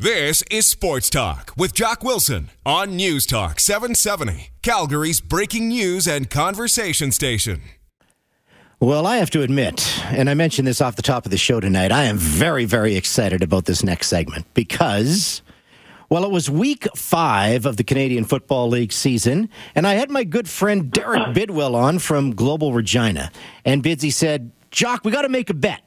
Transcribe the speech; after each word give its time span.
This 0.00 0.44
is 0.48 0.64
Sports 0.68 1.10
Talk 1.10 1.52
with 1.56 1.74
Jock 1.74 2.04
Wilson 2.04 2.50
on 2.64 2.94
News 2.94 3.26
Talk 3.26 3.58
770, 3.58 4.50
Calgary's 4.62 5.20
breaking 5.20 5.66
news 5.66 6.06
and 6.06 6.30
conversation 6.30 7.10
station. 7.10 7.62
Well, 8.78 9.08
I 9.08 9.16
have 9.16 9.30
to 9.30 9.42
admit, 9.42 10.00
and 10.04 10.30
I 10.30 10.34
mentioned 10.34 10.68
this 10.68 10.80
off 10.80 10.94
the 10.94 11.02
top 11.02 11.24
of 11.24 11.32
the 11.32 11.36
show 11.36 11.58
tonight, 11.58 11.90
I 11.90 12.04
am 12.04 12.16
very, 12.16 12.64
very 12.64 12.94
excited 12.94 13.42
about 13.42 13.64
this 13.64 13.82
next 13.82 14.06
segment 14.06 14.46
because, 14.54 15.42
well, 16.08 16.22
it 16.24 16.30
was 16.30 16.48
week 16.48 16.86
five 16.94 17.66
of 17.66 17.76
the 17.76 17.82
Canadian 17.82 18.22
Football 18.22 18.68
League 18.68 18.92
season, 18.92 19.48
and 19.74 19.84
I 19.84 19.94
had 19.94 20.10
my 20.10 20.22
good 20.22 20.48
friend 20.48 20.92
Derek 20.92 21.34
Bidwell 21.34 21.74
on 21.74 21.98
from 21.98 22.36
Global 22.36 22.72
Regina. 22.72 23.32
And 23.64 23.82
Bidsy 23.82 24.12
said, 24.12 24.52
Jock, 24.70 25.04
we 25.04 25.10
got 25.10 25.22
to 25.22 25.28
make 25.28 25.50
a 25.50 25.54
bet. 25.54 25.82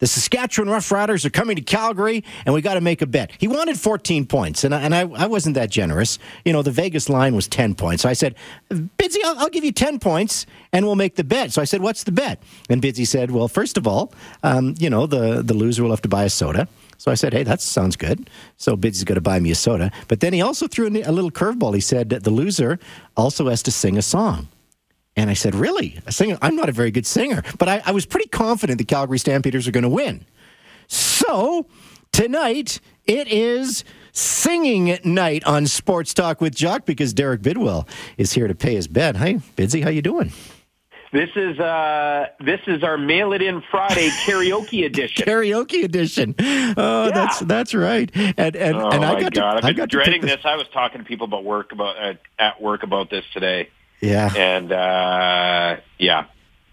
The 0.00 0.06
Saskatchewan 0.06 0.72
Roughriders 0.72 1.26
are 1.26 1.30
coming 1.30 1.56
to 1.56 1.62
Calgary, 1.62 2.24
and 2.46 2.54
we 2.54 2.62
got 2.62 2.74
to 2.74 2.80
make 2.80 3.02
a 3.02 3.06
bet. 3.06 3.30
He 3.38 3.46
wanted 3.46 3.78
14 3.78 4.26
points, 4.26 4.64
and 4.64 4.74
I, 4.74 4.80
and 4.80 4.94
I, 4.94 5.00
I, 5.00 5.26
wasn't 5.26 5.54
that 5.56 5.70
generous. 5.70 6.18
You 6.44 6.54
know, 6.54 6.62
the 6.62 6.70
Vegas 6.70 7.10
line 7.10 7.34
was 7.34 7.46
10 7.46 7.74
points. 7.74 8.02
So 8.02 8.08
I 8.08 8.14
said, 8.14 8.34
Bidsy, 8.70 9.18
I'll, 9.24 9.38
I'll, 9.40 9.50
give 9.50 9.62
you 9.62 9.72
10 9.72 9.98
points, 9.98 10.46
and 10.72 10.86
we'll 10.86 10.96
make 10.96 11.16
the 11.16 11.24
bet. 11.24 11.52
So 11.52 11.60
I 11.60 11.66
said, 11.66 11.82
what's 11.82 12.04
the 12.04 12.12
bet? 12.12 12.42
And 12.70 12.80
Bidsy 12.80 13.06
said, 13.06 13.30
well, 13.30 13.46
first 13.46 13.76
of 13.76 13.86
all, 13.86 14.12
um, 14.42 14.74
you 14.78 14.88
know, 14.88 15.06
the, 15.06 15.42
the 15.42 15.54
loser 15.54 15.82
will 15.82 15.90
have 15.90 16.02
to 16.02 16.08
buy 16.08 16.24
a 16.24 16.30
soda. 16.30 16.66
So 16.96 17.10
I 17.10 17.14
said, 17.14 17.34
hey, 17.34 17.42
that 17.42 17.60
sounds 17.60 17.96
good. 17.96 18.30
So 18.56 18.76
Bidsy's 18.76 19.04
going 19.04 19.16
to 19.16 19.22
buy 19.22 19.38
me 19.38 19.50
a 19.50 19.54
soda. 19.54 19.90
But 20.08 20.20
then 20.20 20.32
he 20.32 20.40
also 20.40 20.66
threw 20.66 20.86
a 20.86 21.12
little 21.12 21.30
curveball. 21.30 21.74
He 21.74 21.80
said 21.80 22.10
the 22.10 22.30
loser 22.30 22.78
also 23.16 23.48
has 23.48 23.62
to 23.64 23.70
sing 23.70 23.98
a 23.98 24.02
song. 24.02 24.48
And 25.16 25.28
I 25.30 25.34
said, 25.34 25.54
Really? 25.54 25.98
A 26.06 26.12
singer? 26.12 26.38
I'm 26.40 26.56
not 26.56 26.68
a 26.68 26.72
very 26.72 26.90
good 26.90 27.06
singer, 27.06 27.42
but 27.58 27.68
I, 27.68 27.82
I 27.84 27.92
was 27.92 28.06
pretty 28.06 28.28
confident 28.28 28.78
the 28.78 28.84
Calgary 28.84 29.18
Stampeders 29.18 29.66
are 29.66 29.72
going 29.72 29.82
to 29.82 29.88
win. 29.88 30.24
So 30.86 31.66
tonight, 32.12 32.80
it 33.06 33.28
is 33.28 33.84
singing 34.12 34.98
night 35.04 35.44
on 35.44 35.66
Sports 35.66 36.14
Talk 36.14 36.40
with 36.40 36.54
Jock 36.54 36.84
because 36.84 37.12
Derek 37.12 37.42
Bidwell 37.42 37.86
is 38.16 38.32
here 38.32 38.48
to 38.48 38.54
pay 38.54 38.74
his 38.74 38.88
bet. 38.88 39.16
Hi, 39.16 39.34
Bidsy, 39.56 39.82
how 39.82 39.90
you 39.90 40.02
doing? 40.02 40.32
This 41.12 41.30
is 41.34 41.58
uh, 41.58 42.26
this 42.38 42.60
is 42.68 42.84
our 42.84 42.96
mail 42.96 43.32
it 43.32 43.42
in 43.42 43.62
Friday 43.68 44.08
karaoke 44.24 44.86
edition. 44.86 45.26
karaoke 45.26 45.82
edition. 45.82 46.36
Oh, 46.38 47.06
yeah. 47.06 47.10
that's 47.10 47.40
that's 47.40 47.74
right. 47.74 48.08
And 48.14 48.54
and, 48.54 48.76
oh 48.76 48.90
and 48.90 49.04
I 49.04 49.20
got 49.20 49.32
God. 49.32 49.52
to, 49.52 49.56
I've 49.56 49.62
been 49.62 49.70
I 49.70 49.72
got 49.72 49.88
dreading 49.88 50.20
this. 50.20 50.36
this. 50.36 50.44
I 50.44 50.54
was 50.54 50.68
talking 50.68 51.00
to 51.00 51.04
people 51.04 51.24
about 51.24 51.42
work 51.42 51.72
about 51.72 51.96
uh, 51.98 52.14
at 52.38 52.62
work 52.62 52.84
about 52.84 53.10
this 53.10 53.24
today. 53.32 53.70
Yeah. 54.00 54.32
And 54.34 54.72
uh, 54.72 55.76
yeah, 55.98 56.24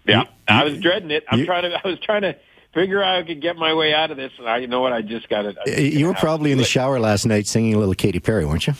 yeah, 0.06 0.20
You- 0.22 0.26
I 0.48 0.64
was 0.64 0.78
dreading 0.80 1.10
it. 1.10 1.24
I'm 1.28 1.40
you- 1.40 1.46
trying 1.46 1.62
to. 1.70 1.80
I 1.84 1.88
was 1.88 1.98
trying 2.00 2.22
to 2.22 2.36
figure 2.74 3.02
out 3.02 3.06
how 3.14 3.18
I 3.18 3.22
could 3.22 3.40
get 3.42 3.56
my 3.56 3.74
way 3.74 3.92
out 3.94 4.10
of 4.10 4.16
this. 4.16 4.32
And 4.38 4.48
I, 4.48 4.58
you 4.58 4.66
know 4.66 4.80
what? 4.80 4.92
I 4.92 5.02
just 5.02 5.28
got 5.28 5.44
it. 5.46 5.56
You 5.78 6.06
were 6.06 6.14
probably 6.14 6.52
in 6.52 6.58
the 6.58 6.64
shower 6.64 6.98
last 7.00 7.26
night 7.26 7.46
singing 7.46 7.74
a 7.74 7.78
little 7.78 7.94
Katy 7.94 8.20
Perry, 8.20 8.44
weren't 8.46 8.66
you? 8.66 8.74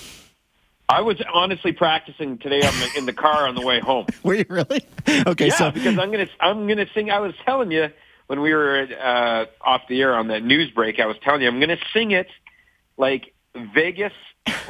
I 0.90 1.02
was 1.02 1.20
honestly 1.34 1.72
practicing 1.72 2.38
today 2.38 2.62
on 2.66 2.72
the, 2.80 2.90
in 2.96 3.04
the 3.06 3.12
car 3.12 3.46
on 3.46 3.54
the 3.54 3.60
way 3.60 3.78
home. 3.78 4.06
Were 4.22 4.32
you 4.34 4.46
really? 4.48 4.80
Okay, 5.06 5.48
yeah, 5.48 5.54
so 5.54 5.70
because 5.70 5.98
I'm 5.98 6.10
gonna 6.10 6.28
I'm 6.40 6.66
gonna 6.66 6.86
sing. 6.94 7.10
I 7.10 7.18
was 7.20 7.34
telling 7.44 7.70
you 7.70 7.90
when 8.28 8.40
we 8.40 8.54
were 8.54 8.88
uh, 8.98 9.44
off 9.60 9.82
the 9.90 10.00
air 10.00 10.14
on 10.14 10.28
that 10.28 10.42
news 10.42 10.70
break. 10.70 10.98
I 10.98 11.04
was 11.04 11.16
telling 11.22 11.42
you 11.42 11.48
I'm 11.48 11.60
gonna 11.60 11.76
sing 11.92 12.12
it 12.12 12.28
like 12.96 13.34
Vegas 13.74 14.14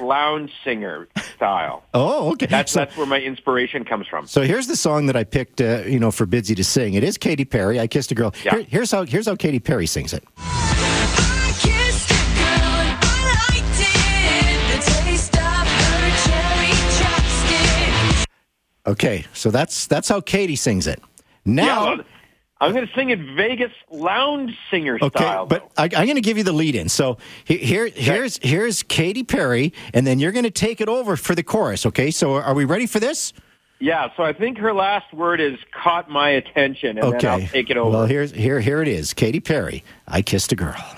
lounge 0.00 0.50
singer 0.64 1.06
style. 1.38 1.84
oh, 1.94 2.32
okay. 2.32 2.46
That's 2.46 2.72
so, 2.72 2.80
that's 2.80 2.96
where 2.96 3.06
my 3.06 3.20
inspiration 3.20 3.84
comes 3.84 4.06
from. 4.06 4.26
so 4.26 4.42
here's 4.42 4.66
the 4.66 4.76
song 4.76 5.06
that 5.06 5.16
I 5.16 5.24
picked, 5.24 5.60
uh, 5.60 5.82
you 5.86 5.98
know, 6.00 6.10
for 6.10 6.26
Bidsy 6.26 6.54
to 6.56 6.64
sing. 6.64 6.94
It 6.94 7.04
is 7.04 7.16
Katy 7.16 7.44
Perry. 7.44 7.78
I 7.80 7.86
kissed 7.86 8.10
a 8.12 8.14
girl. 8.14 8.34
Yeah. 8.44 8.56
Here- 8.56 8.66
here's 8.68 8.90
how 8.90 9.04
here's 9.04 9.26
how 9.26 9.36
Katy 9.36 9.60
Perry 9.60 9.86
sings 9.86 10.12
it. 10.12 10.22
I 10.36 11.52
kissed 11.62 12.10
a 12.10 12.22
girl 12.36 12.74
and 12.82 12.98
I 13.00 13.16
liked 13.48 13.80
it. 13.80 14.58
The 14.74 14.80
taste 14.92 15.34
of 15.36 15.66
her 15.80 16.10
cherry 16.26 16.74
chapstick. 16.98 18.26
Okay, 18.86 19.24
so 19.32 19.50
that's 19.50 19.86
that's 19.86 20.08
how 20.08 20.20
Katy 20.20 20.56
sings 20.56 20.86
it. 20.86 21.00
Yeah, 21.44 21.52
Now, 21.54 21.84
well, 21.96 22.04
I'm 22.60 22.72
gonna 22.72 22.90
sing 22.94 23.10
it 23.10 23.20
Vegas 23.20 23.72
lounge 23.90 24.56
singer 24.70 24.98
okay, 25.00 25.18
style. 25.18 25.46
but 25.46 25.70
I, 25.76 25.84
I'm 25.84 25.90
going 25.90 26.16
to 26.16 26.20
give 26.20 26.36
you 26.36 26.44
the 26.44 26.52
lead 26.52 26.74
in. 26.74 26.88
So 26.88 27.18
here 27.44 27.86
here's 27.86 28.38
here's 28.38 28.82
Katy 28.82 29.22
Perry, 29.22 29.72
and 29.94 30.06
then 30.06 30.18
you're 30.18 30.32
going 30.32 30.44
to 30.44 30.50
take 30.50 30.80
it 30.80 30.88
over 30.88 31.16
for 31.16 31.34
the 31.34 31.42
chorus. 31.42 31.86
Okay, 31.86 32.10
so 32.10 32.34
are 32.34 32.54
we 32.54 32.64
ready 32.64 32.86
for 32.86 32.98
this? 33.00 33.32
yeah, 33.80 34.08
so 34.16 34.24
I 34.24 34.32
think 34.32 34.58
her 34.58 34.72
last 34.72 35.12
word 35.14 35.40
is 35.40 35.56
caught 35.72 36.10
my 36.10 36.30
attention, 36.30 36.98
and 36.98 37.06
Okay, 37.14 37.18
then 37.18 37.40
I'll 37.42 37.46
take 37.48 37.70
it 37.70 37.76
over. 37.76 37.90
Well, 37.90 38.06
here's 38.06 38.32
here 38.32 38.58
here 38.60 38.82
it 38.82 38.88
is. 38.88 39.14
Katy 39.14 39.40
Perry. 39.40 39.84
I 40.08 40.22
kissed 40.22 40.50
a 40.50 40.56
girl. 40.56 40.94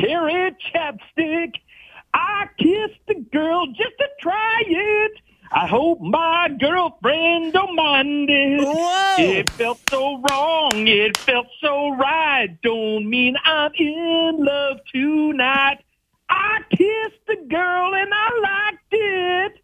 Cherry 0.00 0.54
chapstick. 0.72 1.54
I 2.14 2.46
kissed 2.58 3.00
the 3.08 3.14
girl 3.32 3.66
just 3.66 3.98
to 3.98 4.08
try 4.20 4.62
it. 4.66 5.12
I 5.52 5.66
hope 5.66 6.00
my 6.00 6.48
girlfriend 6.58 7.52
don't 7.52 7.76
mind 7.76 8.28
it. 8.28 8.60
Whoa! 8.66 9.14
It 9.18 9.50
felt 9.50 9.78
so 9.90 10.20
wrong. 10.28 10.88
It 10.88 11.16
felt 11.18 11.46
so 11.60 11.94
right. 11.94 12.48
Don't 12.62 13.08
mean 13.08 13.36
I'm 13.44 13.70
in 13.78 14.44
love 14.44 14.78
tonight. 14.92 15.78
I 16.28 16.58
kissed 16.70 17.20
the 17.28 17.36
girl 17.48 17.94
and 17.94 18.12
I 18.12 18.70
liked 18.72 18.84
it. 18.90 19.62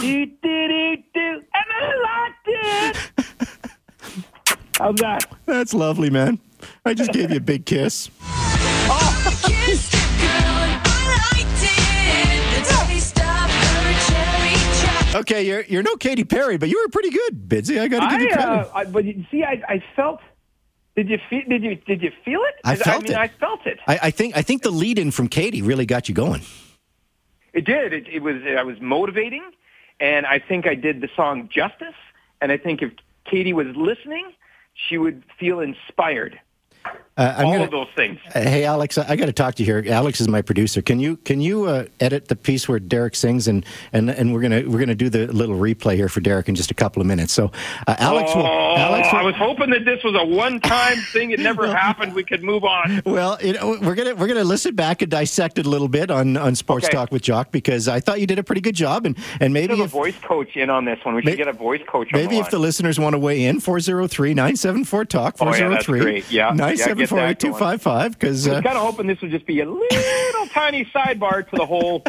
Do, 0.00 0.26
do, 0.26 0.68
do, 0.68 0.96
do, 1.14 1.42
and 1.54 1.66
I 1.80 1.96
liked 2.08 2.46
it. 2.46 3.72
How's 4.78 4.96
that? 4.96 5.26
That's 5.44 5.74
lovely, 5.74 6.08
man. 6.08 6.38
I 6.84 6.94
just 6.94 7.12
gave 7.12 7.30
you 7.30 7.38
a 7.38 7.40
big 7.40 7.66
kiss. 7.66 8.10
Okay, 15.20 15.46
you're 15.46 15.62
you're 15.62 15.82
no 15.82 15.96
Katy 15.96 16.24
Perry, 16.24 16.56
but 16.56 16.68
you 16.68 16.80
were 16.82 16.88
pretty 16.88 17.10
good, 17.10 17.48
Bidsy. 17.48 17.80
I 17.80 17.88
got 17.88 18.08
to 18.08 18.16
give 18.16 18.28
you 18.28 18.34
credit. 18.34 18.48
uh, 18.48 18.70
I, 18.74 18.84
but 18.84 19.04
you 19.04 19.24
see, 19.30 19.42
I, 19.42 19.62
I 19.68 19.84
felt. 19.96 20.20
Did 20.96 21.08
you 21.08 21.18
feel? 21.30 21.42
Did 21.48 21.62
you 21.62 21.74
did 21.76 22.02
you 22.02 22.12
feel 22.24 22.40
it? 22.40 22.54
I 22.64 22.76
felt 22.76 22.96
I 22.96 23.02
mean, 23.02 23.12
it. 23.12 23.18
I 23.18 23.28
felt 23.28 23.66
it. 23.66 23.78
I, 23.86 23.98
I 24.04 24.10
think 24.10 24.36
I 24.36 24.42
think 24.42 24.62
the 24.62 24.70
lead 24.70 24.98
in 24.98 25.10
from 25.10 25.28
Katy 25.28 25.62
really 25.62 25.86
got 25.86 26.08
you 26.08 26.14
going. 26.14 26.42
It 27.52 27.64
did. 27.64 27.92
It, 27.92 28.08
it 28.08 28.22
was. 28.22 28.36
I 28.44 28.62
was 28.62 28.80
motivating, 28.80 29.42
and 30.00 30.26
I 30.26 30.38
think 30.38 30.66
I 30.66 30.74
did 30.74 31.00
the 31.00 31.08
song 31.16 31.48
justice. 31.52 31.94
And 32.40 32.52
I 32.52 32.56
think 32.56 32.82
if 32.82 32.92
Katy 33.24 33.52
was 33.52 33.66
listening, 33.74 34.32
she 34.74 34.98
would 34.98 35.24
feel 35.38 35.60
inspired. 35.60 36.38
Uh, 37.18 37.34
I'm 37.36 37.46
All 37.46 37.52
gonna, 37.52 37.64
of 37.64 37.70
those 37.72 37.88
things. 37.96 38.20
Uh, 38.32 38.40
hey, 38.42 38.64
Alex, 38.64 38.96
I, 38.96 39.06
I 39.10 39.16
got 39.16 39.26
to 39.26 39.32
talk 39.32 39.56
to 39.56 39.64
you 39.64 39.74
here. 39.82 39.92
Alex 39.92 40.20
is 40.20 40.28
my 40.28 40.40
producer. 40.40 40.80
Can 40.80 41.00
you 41.00 41.16
can 41.16 41.40
you 41.40 41.64
uh, 41.64 41.86
edit 41.98 42.28
the 42.28 42.36
piece 42.36 42.68
where 42.68 42.78
Derek 42.78 43.16
sings 43.16 43.48
and, 43.48 43.66
and 43.92 44.08
and 44.08 44.32
we're 44.32 44.40
gonna 44.40 44.62
we're 44.68 44.78
gonna 44.78 44.94
do 44.94 45.08
the 45.10 45.26
little 45.26 45.56
replay 45.56 45.96
here 45.96 46.08
for 46.08 46.20
Derek 46.20 46.48
in 46.48 46.54
just 46.54 46.70
a 46.70 46.74
couple 46.74 47.00
of 47.02 47.08
minutes. 47.08 47.32
So 47.32 47.50
uh, 47.88 47.96
Alex 47.98 48.32
will. 48.36 48.46
oh, 48.46 48.76
Alex 48.76 49.08
will, 49.10 49.18
I 49.18 49.22
was 49.24 49.34
hoping 49.34 49.70
that 49.70 49.84
this 49.84 50.02
was 50.04 50.14
a 50.14 50.24
one-time 50.24 50.98
thing. 51.12 51.32
It 51.32 51.40
never 51.40 51.66
happened. 51.76 52.14
We 52.14 52.22
could 52.22 52.44
move 52.44 52.62
on. 52.62 53.02
Well, 53.04 53.36
you 53.42 53.54
know, 53.54 53.76
we're 53.82 53.96
gonna 53.96 54.14
we're 54.14 54.28
gonna 54.28 54.44
listen 54.44 54.76
back 54.76 55.02
and 55.02 55.10
dissect 55.10 55.58
it 55.58 55.66
a 55.66 55.68
little 55.68 55.88
bit 55.88 56.12
on, 56.12 56.36
on 56.36 56.54
Sports 56.54 56.86
Okay. 56.86 56.96
Talk 56.96 57.10
with 57.10 57.22
Jock 57.22 57.50
because 57.50 57.88
I 57.88 57.98
thought 57.98 58.20
you 58.20 58.28
did 58.28 58.38
a 58.38 58.44
pretty 58.44 58.60
good 58.60 58.76
job 58.76 59.04
and 59.06 59.16
and 59.40 59.52
We 59.52 59.60
maybe 59.60 59.72
have 59.72 59.80
a 59.80 59.84
if 59.86 59.90
voice 59.90 60.18
coach 60.22 60.56
in 60.56 60.70
on 60.70 60.84
this 60.84 61.04
one. 61.04 61.16
We 61.16 61.22
should 61.22 61.36
get 61.36 61.48
a 61.48 61.52
voice 61.52 61.82
coach. 61.88 62.12
on 62.14 62.20
maybe 62.20 62.36
the 62.36 62.42
if 62.42 62.50
the 62.50 62.60
listeners 62.60 63.00
want 63.00 63.14
to 63.14 63.18
weigh 63.18 63.44
in 63.44 63.60
403-974 63.60 65.08
talk 65.08 65.36
Oh, 65.40 65.46
yeah, 65.46 65.68
that's 65.68 65.86
403 65.86 66.00
great. 66.00 66.30
Yeah, 66.30 66.54
yeah, 66.54 67.07
get 67.10 67.40
that 67.40 67.50
974 67.60 68.10
because 68.10 68.46
I 68.46 68.50
uh, 68.50 68.54
was 68.56 68.62
kind 68.64 68.76
of 68.76 68.82
hoping 68.82 69.06
this 69.06 69.20
would 69.20 69.30
just 69.30 69.46
be 69.46 69.60
a 69.60 69.68
little 69.70 70.46
tiny 70.48 70.84
sidebar 70.86 71.48
to 71.48 71.56
the 71.56 71.66
whole 71.66 72.04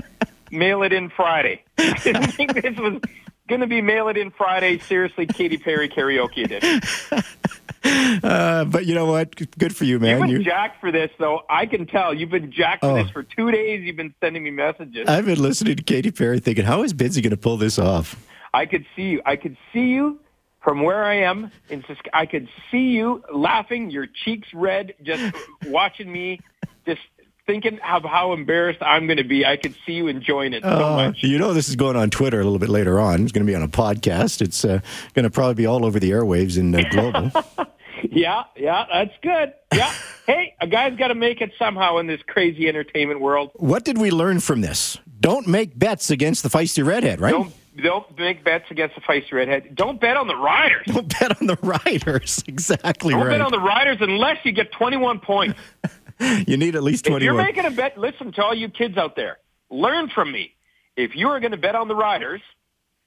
mail 0.51 0.83
it 0.83 0.93
in 0.93 1.09
Friday. 1.09 1.63
I 1.77 1.93
didn't 2.03 2.31
think 2.31 2.53
this 2.53 2.77
was 2.77 3.01
going 3.47 3.61
to 3.61 3.67
be 3.67 3.81
mail 3.81 4.07
it 4.09 4.17
in 4.17 4.31
Friday. 4.31 4.79
Seriously, 4.79 5.25
Katy 5.25 5.57
Perry 5.57 5.89
karaoke 5.89 6.45
edition. 6.45 6.81
uh, 8.23 8.65
but 8.65 8.85
you 8.85 8.95
know 8.95 9.05
what? 9.05 9.35
Good 9.57 9.75
for 9.75 9.85
you, 9.85 9.99
man. 9.99 10.11
You've 10.11 10.21
been 10.21 10.29
You, 10.29 10.43
jacked 10.43 10.79
for 10.79 10.91
this, 10.91 11.11
though. 11.17 11.41
I 11.49 11.65
can 11.65 11.85
tell 11.85 12.13
you've 12.13 12.29
been 12.29 12.51
jacked 12.51 12.81
for 12.81 12.91
Oh. 12.91 13.03
this 13.03 13.11
for 13.11 13.23
two 13.23 13.51
days. 13.51 13.81
You've 13.83 13.95
been 13.95 14.13
sending 14.21 14.43
me 14.43 14.51
messages. 14.51 15.07
I've 15.07 15.25
been 15.25 15.41
listening 15.41 15.75
to 15.75 15.83
Katy 15.83 16.11
Perry 16.11 16.39
thinking, 16.39 16.65
how 16.65 16.83
is 16.83 16.93
Bidsy 16.93 17.21
going 17.21 17.31
to 17.31 17.37
pull 17.37 17.57
this 17.57 17.79
off? 17.79 18.15
I 18.53 18.65
could 18.65 18.85
see 18.95 19.03
you. 19.09 19.21
I 19.25 19.35
could 19.35 19.57
see 19.73 19.87
you 19.89 20.19
from 20.61 20.83
where 20.83 21.03
I 21.03 21.21
am 21.21 21.51
in 21.69 21.83
Sask- 21.83 22.07
I 22.13 22.25
could 22.25 22.47
see 22.71 22.89
you 22.89 23.23
laughing, 23.33 23.91
your 23.91 24.07
cheeks 24.25 24.47
red, 24.53 24.93
just 25.03 25.33
watching 25.67 26.11
me, 26.11 26.39
just 26.85 27.01
thinking 27.47 27.79
of 27.79 28.03
how 28.03 28.33
embarrassed 28.33 28.79
I'm 28.81 29.07
going 29.07 29.17
to 29.17 29.23
be. 29.23 29.45
I 29.45 29.57
could 29.57 29.73
see 29.85 29.93
you 29.93 30.07
enjoying 30.07 30.53
it 30.53 30.61
so 30.63 30.69
Uh, 30.69 30.95
much. 31.07 31.23
you 31.23 31.37
know, 31.39 31.53
this 31.53 31.67
is 31.69 31.75
going 31.75 31.95
on 31.95 32.09
Twitter 32.11 32.39
a 32.39 32.43
little 32.43 32.59
bit 32.59 32.69
later 32.69 32.99
on. 32.99 33.23
It's 33.23 33.31
going 33.31 33.45
to 33.45 33.49
be 33.51 33.55
on 33.55 33.63
a 33.63 33.67
podcast. 33.67 34.41
It's 34.41 34.63
uh, 34.63 34.79
going 35.15 35.23
to 35.23 35.29
probably 35.31 35.55
be 35.55 35.65
all 35.65 35.83
over 35.85 35.99
the 35.99 36.11
airwaves 36.11 36.57
in 36.57 36.75
uh, 36.75 36.81
global. 36.91 37.31
Yeah, 38.11 38.45
yeah, 38.55 38.85
that's 38.91 39.11
good. 39.21 39.53
Yeah. 39.73 39.91
hey, 40.25 40.55
a 40.61 40.67
guy's 40.67 40.97
got 40.97 41.09
to 41.09 41.15
make 41.15 41.41
it 41.41 41.51
somehow 41.59 41.97
in 41.97 42.07
this 42.07 42.21
crazy 42.25 42.67
entertainment 42.69 43.19
world. 43.19 43.51
what 43.55 43.83
did 43.83 43.97
we 43.97 44.09
learn 44.09 44.39
from 44.39 44.61
this? 44.61 44.97
Don't 45.19 45.47
make 45.47 45.77
bets 45.77 46.09
against 46.09 46.41
the 46.43 46.49
feisty 46.49 46.83
redhead, 46.83 47.19
right? 47.19 47.31
Don't 47.31 47.53
don't 47.79 48.17
make 48.17 48.43
bets 48.43 48.65
against 48.69 48.95
the 48.95 49.01
feisty 49.01 49.31
redhead. 49.33 49.75
Don't 49.75 49.99
bet 49.99 50.17
on 50.17 50.27
the 50.27 50.35
Riders. 50.35 50.85
Don't 50.87 51.07
bet 51.19 51.39
on 51.41 51.47
the 51.47 51.57
riders. 51.61 52.43
Exactly 52.47 53.13
Don't 53.13 53.23
right. 53.23 53.31
bet 53.31 53.41
on 53.41 53.51
the 53.51 53.59
Riders 53.59 53.97
unless 54.01 54.37
you 54.43 54.51
get 54.51 54.71
21 54.71 55.19
points. 55.19 55.59
you 56.19 56.57
need 56.57 56.75
at 56.75 56.83
least 56.83 57.05
21. 57.05 57.21
If 57.21 57.23
you're 57.23 57.43
making 57.43 57.65
a 57.65 57.75
bet, 57.75 57.97
listen 57.97 58.31
to 58.33 58.43
all 58.43 58.53
you 58.53 58.69
kids 58.69 58.97
out 58.97 59.15
there. 59.15 59.37
Learn 59.69 60.09
from 60.09 60.31
me. 60.31 60.53
If 60.95 61.15
you 61.15 61.29
are 61.29 61.39
going 61.39 61.51
to 61.51 61.57
bet 61.57 61.75
on 61.75 61.87
the 61.87 61.95
Riders, 61.95 62.41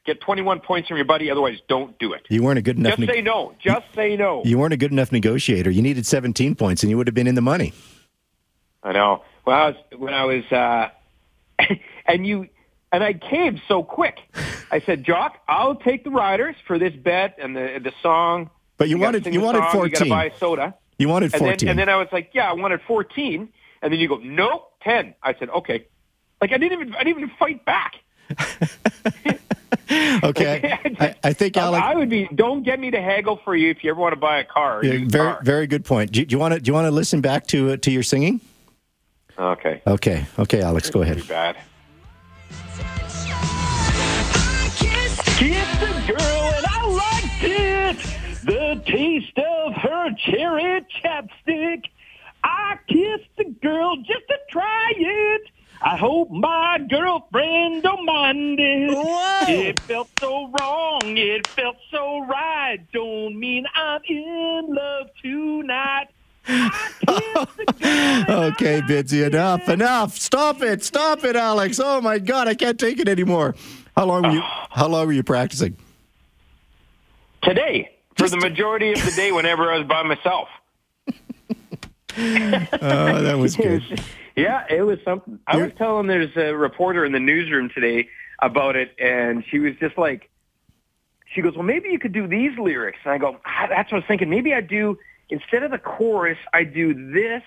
get 0.07 0.21
21 0.21 0.61
points 0.61 0.89
from 0.89 0.97
your 0.97 1.07
buddy. 1.07 1.31
Otherwise, 1.31 1.59
don't 1.69 1.99
do 1.99 2.13
it. 2.13 2.23
you 2.31 2.43
weren't 2.43 2.59
a 2.59 2.63
good 2.63 2.79
enough. 2.79 2.93
Just 2.93 3.01
neg- 3.01 3.11
say 3.11 3.21
no. 3.21 3.55
Just 3.61 3.87
say 3.95 4.17
no. 4.17 4.43
you 4.45 4.59
weren't 4.59 4.73
a 4.73 4.77
good 4.77 4.93
enough 4.93 5.13
negotiator. 5.13 5.71
You 5.71 5.83
needed 5.83 6.07
17 6.07 6.55
points, 6.55 6.83
and 6.83 6.91
you 6.91 6.97
would 6.97 7.07
have 7.07 7.15
been 7.15 7.27
in 7.27 7.35
the 7.35 7.43
money. 7.43 7.73
I 8.83 8.93
know. 8.93 9.23
When 9.45 9.57
I 9.57 9.67
was 9.69 9.77
when 9.99 10.15
I 10.15 10.25
was 10.25 10.45
uh, 10.53 10.89
and 12.07 12.27
you 12.27 12.49
and 12.93 13.03
I 13.03 13.13
caved 13.15 13.61
so 13.69 13.83
quick. 13.83 14.19
I 14.73 14.81
said, 14.81 15.05
Jock, 15.05 15.37
I'll 15.47 15.77
take 15.77 16.03
the 16.03 16.11
Riders 16.11 16.57
for 16.67 16.79
this 16.79 16.95
bet 16.95 17.37
and 17.41 17.55
the 17.55 17.79
the 17.81 17.93
song. 18.03 18.51
But 18.79 18.89
you 18.89 18.97
gotta 18.99 19.19
wanted- 19.19 19.35
you 19.35 19.41
wanted 19.41 19.59
song, 19.71 19.85
You 19.85 19.91
got 19.91 19.99
to 20.05 20.09
14. 20.09 20.09
buy 20.09 20.33
soda. 20.41 20.75
You 20.99 21.09
wanted 21.09 21.33
And 21.35 21.41
14. 21.41 21.57
then, 21.59 21.69
and 21.71 21.79
then 21.79 21.89
I 21.89 21.97
was 21.97 22.09
like, 22.11 22.31
yeah, 22.33 22.49
I 22.51 22.55
wanted 22.55 22.81
14. 22.83 23.49
And 23.83 23.93
then 23.93 24.01
you 24.01 24.09
go, 24.09 24.17
nope, 24.17 24.73
10. 24.83 25.15
I 25.23 25.35
said, 25.35 25.51
okay. 25.51 25.87
Like 26.41 26.53
I 26.53 26.59
didn't 26.59 26.81
even, 26.81 26.95
I 26.95 27.05
didn't 27.05 27.19
even 27.23 27.31
fight 27.39 27.65
back. 27.65 27.95
okay, 30.25 30.79
I, 31.01 31.15
I 31.23 31.33
think 31.33 31.57
Alex. 31.57 31.83
I 31.85 31.95
would 31.95 32.09
be, 32.09 32.29
don't 32.35 32.63
get 32.63 32.81
me 32.81 32.91
to 32.91 33.01
haggle 33.01 33.41
for 33.45 33.55
you 33.55 33.71
if 33.71 33.85
you 33.85 33.91
ever 33.91 34.01
want 34.01 34.13
to 34.13 34.21
buy 34.21 34.39
a 34.39 34.45
car. 34.45 34.81
Yeah, 34.85 34.93
very, 35.07 35.33
car. 35.33 35.41
very 35.43 35.67
good 35.67 35.85
point. 35.85 36.13
Do 36.13 36.21
you, 36.21 36.27
you 36.29 36.39
want 36.39 36.55
to 36.55 36.61
do 36.61 36.69
you 36.71 36.75
want 36.75 36.87
to 36.87 36.91
listen 36.91 37.21
back 37.21 37.47
to 37.49 37.73
uh, 37.73 37.77
to 37.79 37.91
your 37.91 38.03
singing? 38.03 38.41
Okay. 39.39 39.83
Okay, 39.87 40.27
okay, 40.39 40.63
Alex, 40.63 40.91
go 40.91 41.03
ahead. 41.03 41.27
bad. 41.29 41.57
The 48.45 48.83
taste 48.87 49.39
of 49.39 49.75
her 49.75 50.11
cherry 50.19 50.85
chapstick. 51.03 51.85
I 52.43 52.77
kissed 52.89 53.31
the 53.39 53.45
girl 53.63 53.97
just 53.99 54.27
to 54.29 54.37
try 54.51 54.93
it. 54.97 55.43
I 55.81 55.97
hope 55.97 56.31
my 56.31 56.79
girlfriend 56.89 57.83
don't 57.83 58.05
mind 58.05 58.59
it. 58.59 58.91
Whoa! 58.97 59.41
It 59.49 59.81
felt 59.81 60.09
so 60.19 60.51
wrong. 60.59 61.01
It 61.05 61.47
felt 61.49 61.77
so 61.91 62.25
right. 62.27 62.79
Don't 62.93 63.39
mean 63.39 63.65
I'm 63.75 64.01
in 64.09 64.67
love 64.69 65.09
tonight. 65.23 66.07
I 66.49 66.71
kissed 66.71 67.57
the 67.57 67.67
girl. 67.67 67.83
and 67.83 68.31
I 68.31 68.47
Okay, 68.49 68.81
Bidsy, 68.81 69.25
enough, 69.27 69.69
enough. 69.69 70.17
Stop 70.17 70.63
it, 70.63 70.83
stop 70.83 71.25
it, 71.25 71.37
Alex. 71.37 71.81
Oh 71.83 72.01
my 72.01 72.19
God, 72.19 72.49
I 72.49 72.55
can't 72.55 72.79
take 72.79 72.99
it 72.99 73.09
anymore. 73.09 73.55
How 73.97 74.07
long 74.07 74.23
were 74.23 74.31
you? 74.31 74.41
How 74.71 74.89
long 74.89 75.07
were 75.07 75.13
you 75.13 75.23
practicing? 75.23 75.77
Today, 77.43 77.91
for 78.17 78.29
the 78.29 78.37
majority 78.37 78.93
of 78.93 79.05
the 79.05 79.13
day, 79.13 79.33
whenever 79.33 79.73
I 79.73 79.79
was 79.79 79.87
by 79.87 80.03
myself. 80.03 80.49
Oh, 82.15 83.23
that 83.23 83.39
was 83.39 83.57
good. 83.57 83.83
Yeah, 84.37 84.67
it 84.69 84.83
was 84.83 84.99
something. 85.03 85.39
I 85.47 85.57
was 85.57 85.73
telling 85.79 86.09
there's 86.09 86.37
a 86.37 86.55
reporter 86.55 87.07
in 87.07 87.13
the 87.13 87.21
newsroom 87.21 87.71
today 87.75 88.09
about 88.39 88.77
it, 88.77 88.95
and 88.99 89.43
she 89.49 89.59
was 89.59 89.75
just 89.81 89.97
like, 89.97 90.29
she 91.35 91.41
goes, 91.41 91.55
well, 91.55 91.65
maybe 91.65 91.89
you 91.89 91.99
could 91.99 92.13
do 92.13 92.27
these 92.27 92.59
lyrics. 92.59 92.99
And 93.05 93.13
I 93.13 93.19
go, 93.19 93.39
ah, 93.45 93.67
that's 93.69 93.91
what 93.91 93.99
I 93.99 94.01
was 94.01 94.05
thinking. 94.07 94.29
Maybe 94.29 94.53
I 94.53 94.61
do, 94.61 94.99
instead 95.31 95.63
of 95.63 95.71
the 95.71 95.79
chorus, 95.79 96.39
I 96.53 96.65
do 96.65 97.13
this. 97.13 97.43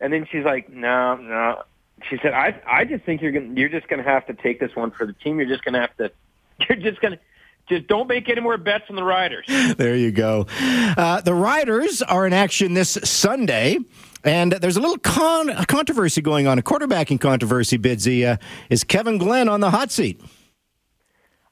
And 0.00 0.12
then 0.12 0.26
she's 0.30 0.44
like, 0.44 0.70
no, 0.70 1.16
no. 1.16 1.62
She 2.08 2.16
said, 2.22 2.32
I, 2.32 2.60
I 2.66 2.84
just 2.84 3.04
think 3.04 3.20
you're 3.20 3.32
going 3.32 3.54
to, 3.54 3.60
you're 3.60 3.68
just 3.68 3.88
going 3.88 4.02
to 4.02 4.08
have 4.08 4.26
to 4.26 4.34
take 4.34 4.60
this 4.60 4.74
one 4.74 4.90
for 4.92 5.06
the 5.06 5.12
team. 5.12 5.38
You're 5.38 5.48
just 5.48 5.64
going 5.64 5.74
to 5.74 5.80
have 5.80 5.96
to, 5.96 6.12
you're 6.68 6.78
just 6.78 7.00
going 7.00 7.14
to, 7.14 7.20
just 7.68 7.86
don't 7.86 8.08
make 8.08 8.28
any 8.28 8.40
more 8.40 8.56
bets 8.56 8.84
on 8.90 8.96
the 8.96 9.04
Riders. 9.04 9.46
There 9.76 9.96
you 9.96 10.10
go. 10.10 10.46
Uh, 10.60 11.20
the 11.20 11.34
Riders 11.34 12.02
are 12.02 12.26
in 12.26 12.32
action 12.32 12.74
this 12.74 12.98
Sunday. 13.04 13.78
And 14.24 14.52
there's 14.52 14.76
a 14.76 14.80
little 14.80 14.98
con- 14.98 15.54
controversy 15.66 16.20
going 16.20 16.46
on, 16.48 16.58
a 16.58 16.62
quarterbacking 16.62 17.20
controversy, 17.20 17.78
Bidsy. 17.78 18.26
Uh, 18.26 18.36
is 18.68 18.82
Kevin 18.82 19.16
Glenn 19.16 19.48
on 19.48 19.60
the 19.60 19.70
hot 19.70 19.92
seat? 19.92 20.20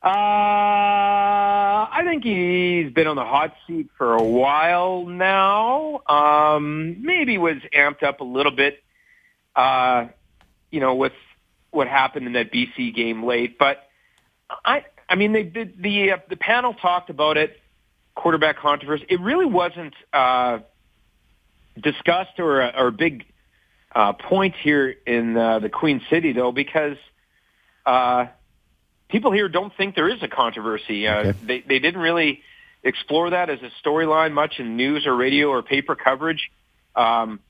Uh, 0.02 0.08
I 0.08 2.02
think 2.04 2.24
he's 2.24 2.92
been 2.92 3.06
on 3.06 3.16
the 3.16 3.24
hot 3.24 3.54
seat 3.66 3.88
for 3.96 4.14
a 4.14 4.22
while 4.22 5.04
now. 5.04 6.02
Um, 6.08 7.02
maybe 7.04 7.38
was 7.38 7.56
amped 7.74 8.02
up 8.02 8.20
a 8.20 8.24
little 8.24 8.52
bit, 8.52 8.82
uh, 9.54 10.06
you 10.70 10.80
know, 10.80 10.94
with 10.94 11.14
what 11.70 11.88
happened 11.88 12.26
in 12.26 12.34
that 12.34 12.52
BC 12.52 12.94
game 12.94 13.24
late. 13.24 13.58
But 13.58 13.88
I, 14.64 14.84
I 15.08 15.14
mean, 15.14 15.32
they, 15.32 15.44
the 15.44 15.72
the, 15.78 16.12
uh, 16.12 16.16
the 16.28 16.36
panel 16.36 16.74
talked 16.74 17.10
about 17.10 17.36
it, 17.36 17.58
quarterback 18.14 18.58
controversy. 18.58 19.06
It 19.08 19.20
really 19.20 19.46
wasn't 19.46 19.94
uh, 20.12 20.58
discussed 21.80 22.38
or 22.38 22.60
a, 22.60 22.72
or 22.76 22.86
a 22.88 22.92
big 22.92 23.24
uh, 23.94 24.12
point 24.14 24.54
here 24.62 24.94
in 25.06 25.36
uh, 25.36 25.58
the 25.60 25.68
Queen 25.68 26.00
City, 26.10 26.32
though, 26.32 26.52
because. 26.52 26.96
Uh, 27.84 28.26
people 29.08 29.30
here 29.30 29.48
don't 29.48 29.72
think 29.76 29.94
there 29.94 30.08
is 30.08 30.20
a 30.22 30.28
controversy. 30.28 31.06
Uh, 31.06 31.18
Okay. 31.18 31.38
they, 31.46 31.60
they 31.60 31.78
didn't 31.78 32.00
really 32.00 32.42
explore 32.82 33.30
that 33.30 33.50
as 33.50 33.60
a 33.62 33.70
storyline 33.86 34.32
much 34.32 34.54
in 34.58 34.76
news 34.76 35.06
or 35.06 35.14
radio 35.14 35.48
or 35.48 35.62
paper 35.62 35.94
coverage. 35.94 36.50
Um, 36.94 37.40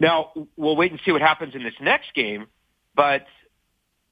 now, 0.00 0.32
we'll 0.56 0.76
wait 0.76 0.90
and 0.90 1.00
see 1.04 1.12
what 1.12 1.22
happens 1.22 1.54
in 1.54 1.62
this 1.62 1.74
next 1.80 2.12
game. 2.14 2.46
But 2.96 3.26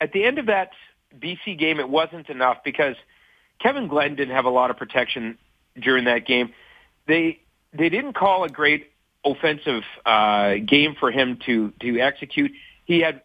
at 0.01 0.13
the 0.13 0.25
end 0.25 0.39
of 0.39 0.47
that 0.47 0.71
BC 1.19 1.59
game, 1.59 1.81
it 1.81 1.89
wasn't 1.89 2.29
enough 2.29 2.59
because 2.65 2.97
Kevin 3.61 3.89
Glenn 3.89 4.17
didn't 4.17 4.35
have 4.35 4.45
a 4.45 4.51
lot 4.51 4.71
of 4.71 4.77
protection 4.77 5.39
during 5.81 6.05
that 6.05 6.27
game. 6.27 6.53
They 7.07 7.41
they 7.73 7.89
didn't 7.89 8.15
call 8.15 8.45
a 8.45 8.49
great 8.49 8.93
offensive 9.25 9.83
uh, 10.05 10.55
game 10.67 10.97
for 10.99 11.11
him 11.11 11.39
to 11.47 11.73
to 11.81 11.99
execute. 12.01 12.53
He 12.85 13.01
had 13.01 13.23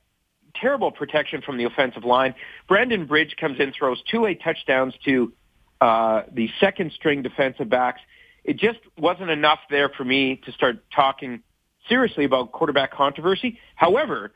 terrible 0.56 0.92
protection 0.92 1.42
from 1.42 1.58
the 1.58 1.66
offensive 1.66 2.04
line. 2.04 2.34
Brandon 2.68 3.06
Bridge 3.06 3.36
comes 3.40 3.60
in, 3.60 3.74
throws 3.74 4.02
two 4.10 4.24
late 4.24 4.42
touchdowns 4.44 4.94
to 5.06 5.34
uh, 5.82 6.24
the 6.32 6.50
second 6.60 6.92
string 6.94 7.22
defensive 7.22 7.70
backs. 7.70 8.02
It 8.44 8.58
just 8.58 8.80
wasn't 8.98 9.30
enough 9.30 9.60
there 9.70 9.90
for 9.90 10.04
me 10.04 10.42
to 10.46 10.52
start 10.52 10.78
talking 10.96 11.44
seriously 11.90 12.26
about 12.26 12.52
quarterback 12.52 12.92
controversy. 12.92 13.60
However, 13.76 14.32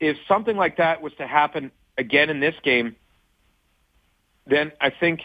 if 0.00 0.16
something 0.28 0.56
like 0.56 0.76
that 0.76 1.00
was 1.00 1.12
to 1.18 1.26
happen 1.26 1.70
again 1.98 2.30
in 2.30 2.40
this 2.40 2.54
game, 2.62 2.96
then 4.46 4.72
I 4.80 4.90
think 4.90 5.20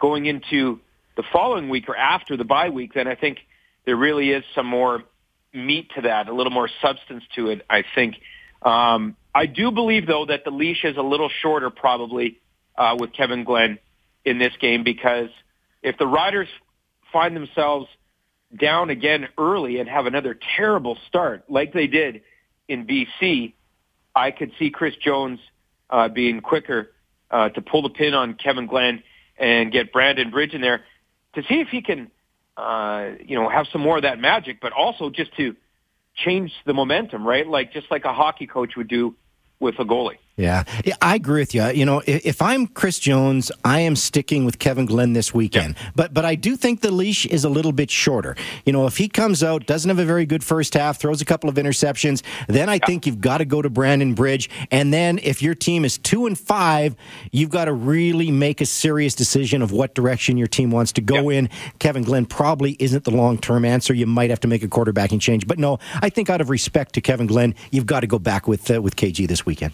going 0.00 0.26
into 0.26 0.80
the 1.16 1.22
following 1.32 1.68
week 1.68 1.88
or 1.88 1.96
after 1.96 2.36
the 2.36 2.44
bye 2.44 2.70
week, 2.70 2.94
then 2.94 3.08
I 3.08 3.14
think 3.14 3.38
there 3.84 3.96
really 3.96 4.30
is 4.30 4.44
some 4.54 4.66
more 4.66 5.02
meat 5.52 5.90
to 5.94 6.02
that, 6.02 6.28
a 6.28 6.34
little 6.34 6.52
more 6.52 6.68
substance 6.82 7.24
to 7.34 7.48
it, 7.48 7.64
I 7.70 7.84
think. 7.94 8.16
Um, 8.62 9.16
I 9.34 9.46
do 9.46 9.70
believe, 9.70 10.06
though, 10.06 10.26
that 10.26 10.44
the 10.44 10.50
leash 10.50 10.84
is 10.84 10.96
a 10.96 11.02
little 11.02 11.30
shorter 11.42 11.70
probably 11.70 12.38
uh, 12.76 12.96
with 12.98 13.12
Kevin 13.12 13.44
Glenn 13.44 13.78
in 14.24 14.38
this 14.38 14.52
game 14.60 14.82
because 14.82 15.30
if 15.82 15.96
the 15.98 16.06
Riders 16.06 16.48
find 17.12 17.34
themselves 17.36 17.86
down 18.54 18.90
again 18.90 19.28
early 19.38 19.78
and 19.78 19.88
have 19.88 20.06
another 20.06 20.38
terrible 20.56 20.98
start 21.08 21.44
like 21.48 21.72
they 21.72 21.86
did 21.86 22.22
in 22.68 22.86
BC, 22.86 23.54
I 24.14 24.30
could 24.30 24.52
see 24.58 24.70
Chris 24.70 24.94
Jones 24.96 25.38
uh, 25.90 26.08
being 26.08 26.40
quicker 26.40 26.92
uh, 27.30 27.48
to 27.50 27.60
pull 27.60 27.82
the 27.82 27.90
pin 27.90 28.14
on 28.14 28.34
Kevin 28.34 28.66
Glenn 28.66 29.02
and 29.38 29.72
get 29.72 29.92
Brandon 29.92 30.30
Bridge 30.30 30.54
in 30.54 30.60
there 30.60 30.84
to 31.34 31.42
see 31.42 31.60
if 31.60 31.68
he 31.68 31.82
can, 31.82 32.10
uh, 32.56 33.10
you 33.24 33.36
know, 33.36 33.48
have 33.48 33.66
some 33.72 33.80
more 33.80 33.96
of 33.96 34.02
that 34.02 34.18
magic, 34.18 34.60
but 34.60 34.72
also 34.72 35.10
just 35.10 35.34
to 35.36 35.54
change 36.14 36.52
the 36.64 36.72
momentum, 36.72 37.26
right? 37.26 37.46
Like 37.46 37.72
just 37.72 37.90
like 37.90 38.04
a 38.04 38.12
hockey 38.12 38.46
coach 38.46 38.76
would 38.76 38.88
do 38.88 39.14
with 39.60 39.78
a 39.78 39.84
goalie. 39.84 40.18
Yeah. 40.36 40.64
yeah, 40.84 40.96
I 41.00 41.14
agree 41.14 41.40
with 41.40 41.54
you. 41.54 41.64
You 41.68 41.86
know, 41.86 42.02
if, 42.06 42.42
I'm 42.42 42.66
Chris 42.66 42.98
Jones, 42.98 43.50
I 43.64 43.80
am 43.80 43.96
sticking 43.96 44.44
with 44.44 44.58
Kevin 44.58 44.84
Glenn 44.84 45.14
this 45.14 45.32
weekend. 45.32 45.76
But 45.94 46.12
but 46.12 46.26
I 46.26 46.34
do 46.34 46.56
think 46.56 46.82
the 46.82 46.90
leash 46.90 47.24
is 47.24 47.44
a 47.44 47.48
little 47.48 47.72
bit 47.72 47.90
shorter. 47.90 48.36
You 48.66 48.74
know, 48.74 48.86
if 48.86 48.98
he 48.98 49.08
comes 49.08 49.42
out, 49.42 49.64
doesn't 49.64 49.88
have 49.88 49.98
a 49.98 50.04
very 50.04 50.26
good 50.26 50.44
first 50.44 50.74
half, 50.74 51.00
throws 51.00 51.22
a 51.22 51.24
couple 51.24 51.48
of 51.48 51.56
interceptions, 51.56 52.22
then 52.48 52.68
I 52.68 52.78
think 52.78 53.06
you've 53.06 53.22
got 53.22 53.38
to 53.38 53.46
go 53.46 53.62
to 53.62 53.70
Brandon 53.70 54.12
Bridge. 54.12 54.50
And 54.70 54.92
then 54.92 55.18
if 55.22 55.40
your 55.40 55.54
team 55.54 55.86
is 55.86 55.96
two 55.96 56.26
and 56.26 56.38
five, 56.38 56.94
you've 57.32 57.50
got 57.50 57.64
to 57.64 57.72
really 57.72 58.30
make 58.30 58.60
a 58.60 58.66
serious 58.66 59.14
decision 59.14 59.62
of 59.62 59.72
what 59.72 59.94
direction 59.94 60.36
your 60.36 60.48
team 60.48 60.70
wants 60.70 60.92
to 60.92 61.00
go 61.00 61.30
in. 61.30 61.48
Kevin 61.78 62.02
Glenn 62.02 62.26
probably 62.26 62.76
isn't 62.78 63.04
the 63.04 63.10
long 63.10 63.38
term 63.38 63.64
answer. 63.64 63.94
You 63.94 64.06
might 64.06 64.28
have 64.28 64.40
to 64.40 64.48
make 64.48 64.62
a 64.62 64.68
quarterbacking 64.68 65.20
change. 65.20 65.46
But 65.46 65.58
no, 65.58 65.78
I 66.02 66.10
think 66.10 66.28
out 66.28 66.42
of 66.42 66.50
respect 66.50 66.92
to 66.94 67.00
Kevin 67.00 67.26
Glenn, 67.26 67.54
you've 67.70 67.86
got 67.86 68.00
to 68.00 68.06
go 68.06 68.18
back 68.18 68.46
with 68.46 68.70
uh, 68.70 68.82
with 68.82 68.96
KG 68.96 69.26
this 69.26 69.46
weekend. 69.46 69.72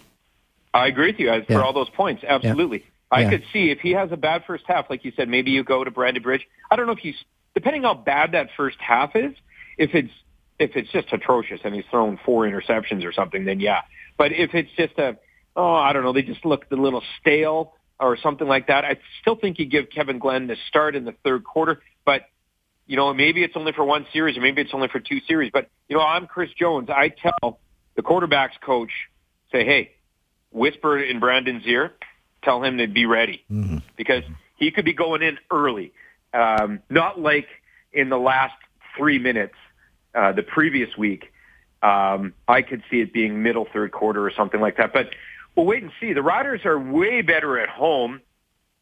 I 0.75 0.87
agree 0.87 1.09
with 1.11 1.21
you 1.21 1.31
as 1.31 1.45
Yeah. 1.49 1.59
for 1.59 1.65
all 1.65 1.73
those 1.73 1.91
points. 1.91 2.25
Absolutely. 2.27 2.85
I 3.11 3.23
Yeah. 3.23 3.31
could 3.31 3.45
see 3.53 3.71
if 3.71 3.81
he 3.81 3.93
has 3.93 4.11
a 4.11 4.17
bad 4.17 4.45
first 4.47 4.65
half, 4.67 4.89
like 4.89 5.05
you 5.05 5.13
said, 5.17 5.29
maybe 5.29 5.51
you 5.51 5.63
go 5.65 5.85
to 5.85 5.91
Brandon 5.91 6.23
Bridge. 6.23 6.47
I 6.71 6.77
don't 6.77 6.87
know 6.87 6.93
if 6.93 6.99
he's 6.99 7.23
depending 7.55 7.83
how 7.83 7.95
bad 7.95 8.33
that 8.33 8.51
first 8.57 8.79
half 8.81 9.15
is. 9.15 9.35
If 9.79 9.95
it's 9.95 10.13
if 10.59 10.77
it's 10.77 10.91
just 10.93 11.13
atrocious 11.13 11.61
and 11.65 11.75
he's 11.75 11.85
thrown 11.87 12.17
four 12.25 12.45
interceptions 12.45 13.05
or 13.05 13.13
something, 13.13 13.45
then 13.45 13.59
yeah. 13.61 13.81
But 14.17 14.33
if 14.33 14.55
it's 14.55 14.71
just 14.73 14.99
a 14.99 15.19
oh 15.57 15.75
I 15.75 15.93
don't 15.93 16.03
know, 16.05 16.13
they 16.13 16.23
just 16.23 16.45
look 16.47 16.67
a 16.71 16.77
little 16.77 17.03
stale 17.21 17.75
or 18.01 18.17
something 18.17 18.49
like 18.49 18.67
that, 18.69 18.85
I 18.85 18.97
still 19.21 19.37
think 19.37 19.59
you 19.59 19.67
give 19.67 19.91
Kevin 19.91 20.19
Glenn 20.19 20.47
the 20.47 20.57
start 20.69 20.97
in 20.97 21.05
the 21.05 21.13
third 21.25 21.45
quarter. 21.45 21.83
But 22.05 22.29
you 22.87 22.97
know, 22.97 23.13
maybe 23.13 23.43
it's 23.45 23.57
only 23.57 23.73
for 23.73 23.85
one 23.85 24.07
series 24.13 24.37
or 24.37 24.41
maybe 24.41 24.63
it's 24.63 24.73
only 24.75 24.89
for 24.89 25.01
two 25.01 25.21
series. 25.21 25.51
But 25.53 25.69
you 25.89 25.97
know, 25.97 26.03
I'm 26.03 26.27
Chris 26.27 26.51
Jones. 26.53 26.89
I 26.91 27.09
tell 27.09 27.59
the 27.95 28.03
quarterbacks 28.03 28.59
coach, 28.61 28.91
say, 29.51 29.65
hey, 29.65 29.93
whisper 30.53 30.99
in 30.99 31.21
Brandon's 31.21 31.67
ear, 31.67 31.93
tell 32.43 32.63
him 32.63 32.79
to 32.79 32.87
be 32.87 33.07
ready 33.07 33.45
because 33.97 34.25
he 34.57 34.71
could 34.71 34.85
be 34.85 34.93
going 34.93 35.23
in 35.23 35.39
early. 35.51 35.93
Um, 36.35 36.81
not 36.89 37.21
like 37.21 37.49
in 37.93 38.09
the 38.09 38.19
last 38.19 38.55
three 38.97 39.19
minutes 39.19 39.55
uh, 40.15 40.33
the 40.33 40.43
previous 40.43 40.97
week. 40.97 41.33
Um, 41.83 42.35
I 42.47 42.63
could 42.63 42.83
see 42.91 43.01
it 43.01 43.13
being 43.13 43.43
middle 43.43 43.67
third 43.73 43.93
quarter 43.93 44.25
or 44.25 44.31
something 44.31 44.61
like 44.61 44.77
that. 44.77 44.93
But 44.93 45.11
we'll 45.57 45.67
wait 45.67 45.83
and 45.83 45.93
see. 46.01 46.13
The 46.13 46.23
Riders 46.23 46.65
are 46.65 46.79
way 46.79 47.23
better 47.23 47.59
at 47.59 47.69
home 47.69 48.21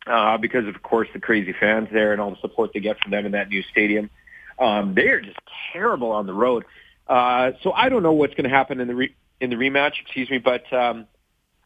uh, 0.06 0.36
because, 0.38 0.66
of 0.66 0.82
course, 0.82 1.08
the 1.12 1.20
crazy 1.20 1.54
fans 1.58 1.88
there 1.92 2.12
and 2.12 2.20
all 2.20 2.30
the 2.30 2.40
support 2.40 2.72
they 2.74 2.80
get 2.80 2.98
from 3.00 3.10
them 3.10 3.26
in 3.26 3.32
that 3.32 3.48
new 3.48 3.62
stadium. 3.62 4.10
Um, 4.58 4.94
they 4.94 5.08
are 5.08 5.20
just 5.20 5.38
terrible 5.72 6.12
on 6.12 6.26
the 6.26 6.34
road. 6.34 6.64
Uh, 7.08 7.52
so 7.62 7.72
I 7.72 7.88
don't 7.88 8.02
know 8.02 8.12
what's 8.12 8.34
going 8.34 8.48
to 8.48 8.54
happen 8.54 8.80
in 8.80 8.88
the 8.88 8.94
re- 8.94 9.14
in 9.40 9.50
the 9.50 9.56
rematch. 9.56 10.00
Excuse 10.00 10.30
me, 10.30 10.38
but 10.38 10.70
um, 10.72 11.06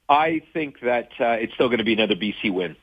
I 0.09 0.43
think 0.53 0.81
that 0.81 1.11
uh, 1.19 1.37
it's 1.41 1.55
still 1.55 1.69
going 1.69 1.79
to 1.79 1.85
be 1.85 1.95
another 1.95 2.15
BC 2.15 2.53
win. 2.53 2.77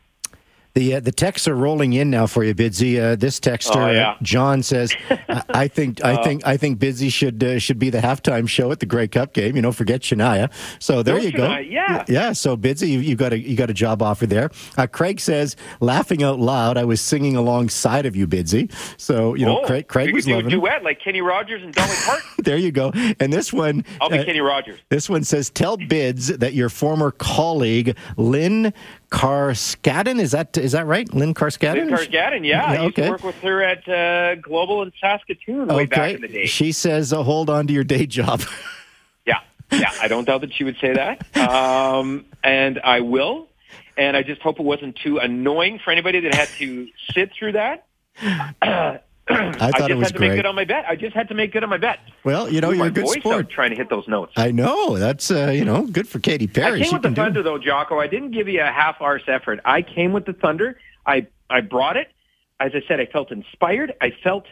The 0.74 0.96
uh, 0.96 1.00
the 1.02 1.12
texts 1.12 1.48
are 1.48 1.56
rolling 1.56 1.94
in 1.94 2.10
now 2.10 2.28
for 2.28 2.44
you, 2.44 2.56
Bidsy. 2.56 2.98
Uh, 3.02 3.16
this 3.16 3.40
texter, 3.40 3.76
Oh, 3.76 3.92
yeah. 3.92 4.16
John 4.22 4.64
says, 4.64 4.94
I, 5.10 5.44
"I 5.50 5.68
think 5.68 6.04
I 6.04 6.24
think 6.24 6.46
I 6.48 6.56
think 6.56 6.80
Bidsy 6.80 7.12
should 7.12 7.44
uh, 7.44 7.60
should 7.60 7.78
be 7.80 7.90
the 7.90 8.00
halftime 8.00 8.48
show 8.48 8.72
at 8.72 8.80
the 8.80 8.86
Grey 8.86 9.08
Cup 9.10 9.34
game. 9.34 9.56
You 9.58 9.62
know, 9.62 9.72
forget 9.74 10.02
Shania. 10.02 10.50
So 10.80 11.04
there 11.04 11.20
you 11.20 11.32
go. 11.34 11.48
Shania, 11.50 11.70
yeah. 11.72 12.06
yeah. 12.08 12.32
So 12.32 12.56
Bidsy, 12.56 12.88
you, 12.88 13.00
you 13.00 13.16
got 13.16 13.34
a 13.34 13.40
you 13.40 13.56
got 13.58 13.70
a 13.70 13.74
job 13.74 14.02
offer 14.02 14.26
there. 14.26 14.50
Uh, 14.78 14.88
Craig 14.88 15.20
says, 15.20 15.56
laughing 15.82 16.24
out 16.24 16.40
loud, 16.40 16.78
I 16.78 16.86
was 16.86 17.02
singing 17.02 17.36
alongside 17.36 18.06
of 18.06 18.16
you, 18.16 18.26
Bidsy. 18.26 18.72
So 18.98 19.36
you 19.36 19.46
know, 19.46 19.62
oh, 19.62 19.66
Craig, 19.68 19.88
Craig 19.90 20.14
was 20.14 20.26
do 20.26 20.32
a 20.32 20.36
loving 20.36 20.52
it. 20.52 20.56
duet 20.56 20.84
like 20.84 21.02
Kenny 21.02 21.22
Rogers 21.22 21.64
and 21.64 21.74
Dolly 21.74 21.96
Parton. 22.06 22.28
There 22.42 22.58
you 22.58 22.72
go. 22.72 22.92
And 23.20 23.32
this 23.32 23.54
one, 23.54 23.86
I'll 24.02 24.10
be 24.10 24.18
uh, 24.18 24.24
Kenny 24.26 24.42
Rogers. 24.42 24.80
this 24.90 25.08
one 25.10 25.24
says, 25.24 25.52
tell 25.52 25.78
Bids 25.78 26.28
that 26.28 26.54
your 26.56 26.70
former 26.70 27.12
colleague 27.12 27.96
Lynn 28.18 28.74
Carskadden 29.12 30.20
is 30.20 30.32
that 30.32 30.58
is 30.58 30.72
that 30.72 30.86
right? 30.86 31.12
Lynn 31.14 31.34
Carskadden. 31.34 31.76
Lynn 31.76 31.90
Cargadden, 31.90 32.46
yeah. 32.46 32.64
I 32.66 32.74
used 32.86 32.98
Okay. 32.98 33.04
to 33.04 33.10
work 33.12 33.24
with 33.24 33.36
her 33.42 33.62
at 33.62 33.88
uh, 33.88 34.36
Global 34.36 34.82
in 34.84 34.94
Saskatoon 35.02 35.68
way 35.68 35.86
back 35.86 36.16
in 36.16 36.22
the 36.22 36.28
day. 36.30 36.46
She 36.46 36.72
says, 36.72 37.12
uh, 37.12 37.22
hold 37.22 37.50
on 37.50 37.68
to 37.68 37.74
your 37.74 37.84
day 37.84 38.06
job. 38.06 38.42
Yeah, 39.26 39.40
yeah. 39.72 39.92
I 40.02 40.08
don't 40.08 40.26
doubt 40.26 40.42
that 40.42 40.54
she 40.54 40.64
would 40.64 40.78
say 40.82 40.94
that, 40.94 41.38
um, 41.38 42.26
and 42.44 42.80
I 42.84 43.02
will. 43.02 43.48
And 43.98 44.18
I 44.18 44.24
just 44.24 44.42
hope 44.42 44.60
it 44.60 44.64
wasn't 44.64 44.96
too 44.98 45.18
annoying 45.20 45.80
for 45.84 45.92
anybody 45.92 46.22
that 46.22 46.34
had 46.34 46.48
to 46.58 46.88
sit 47.14 47.32
through 47.38 47.52
that. 47.54 47.86
I, 49.30 49.48
I 49.60 49.72
thought 49.72 49.74
just 49.78 49.90
it 49.90 49.96
was 49.96 50.08
had 50.08 50.16
to 50.16 50.20
make 50.20 50.36
good 50.36 50.46
on 50.46 50.56
my 50.56 50.66
bet. 50.66 50.86
I 50.88 50.96
just 50.96 51.16
had 51.16 51.28
to 51.30 51.34
make 51.34 51.54
good 51.54 51.64
on 51.64 51.70
my 51.70 51.78
bet. 51.78 52.00
Well, 52.24 52.50
you 52.50 52.60
know, 52.60 52.72
you're 52.72 52.88
a 52.88 52.92
good 52.92 53.06
voice 53.06 53.20
sport. 53.20 53.50
trying 53.50 53.70
to 53.70 53.76
hit 53.76 53.90
those 53.90 54.08
notes. 54.08 54.34
I 54.36 54.52
know. 54.52 54.98
That's, 54.98 55.32
uh, 55.32 55.50
you 55.50 55.64
know, 55.64 55.86
good 55.86 56.08
for 56.08 56.20
Katy 56.20 56.48
Perry. 56.48 56.82
I 56.82 56.84
came 56.84 56.94
with 56.94 57.02
the 57.02 57.08
can 57.10 57.14
do 57.14 57.22
it. 57.22 57.26
Thunder, 57.26 57.44
though, 57.44 57.58
Jocko. 57.58 58.00
I 58.00 58.08
didn't 58.08 58.32
give 58.32 58.48
you 58.48 58.62
a 58.62 58.72
half-arse 58.72 59.24
effort. 59.28 59.60
I 59.64 59.82
came 59.82 60.12
with 60.12 60.26
the 60.26 60.34
Thunder. 60.34 60.80
I 61.06 61.28
I 61.50 61.62
brought 61.62 61.98
it. 61.98 62.12
As 62.60 62.72
I 62.74 62.82
said, 62.88 63.00
I 63.00 63.06
felt 63.06 63.32
inspired. 63.32 63.94
I 64.02 64.12
felt 64.24 64.46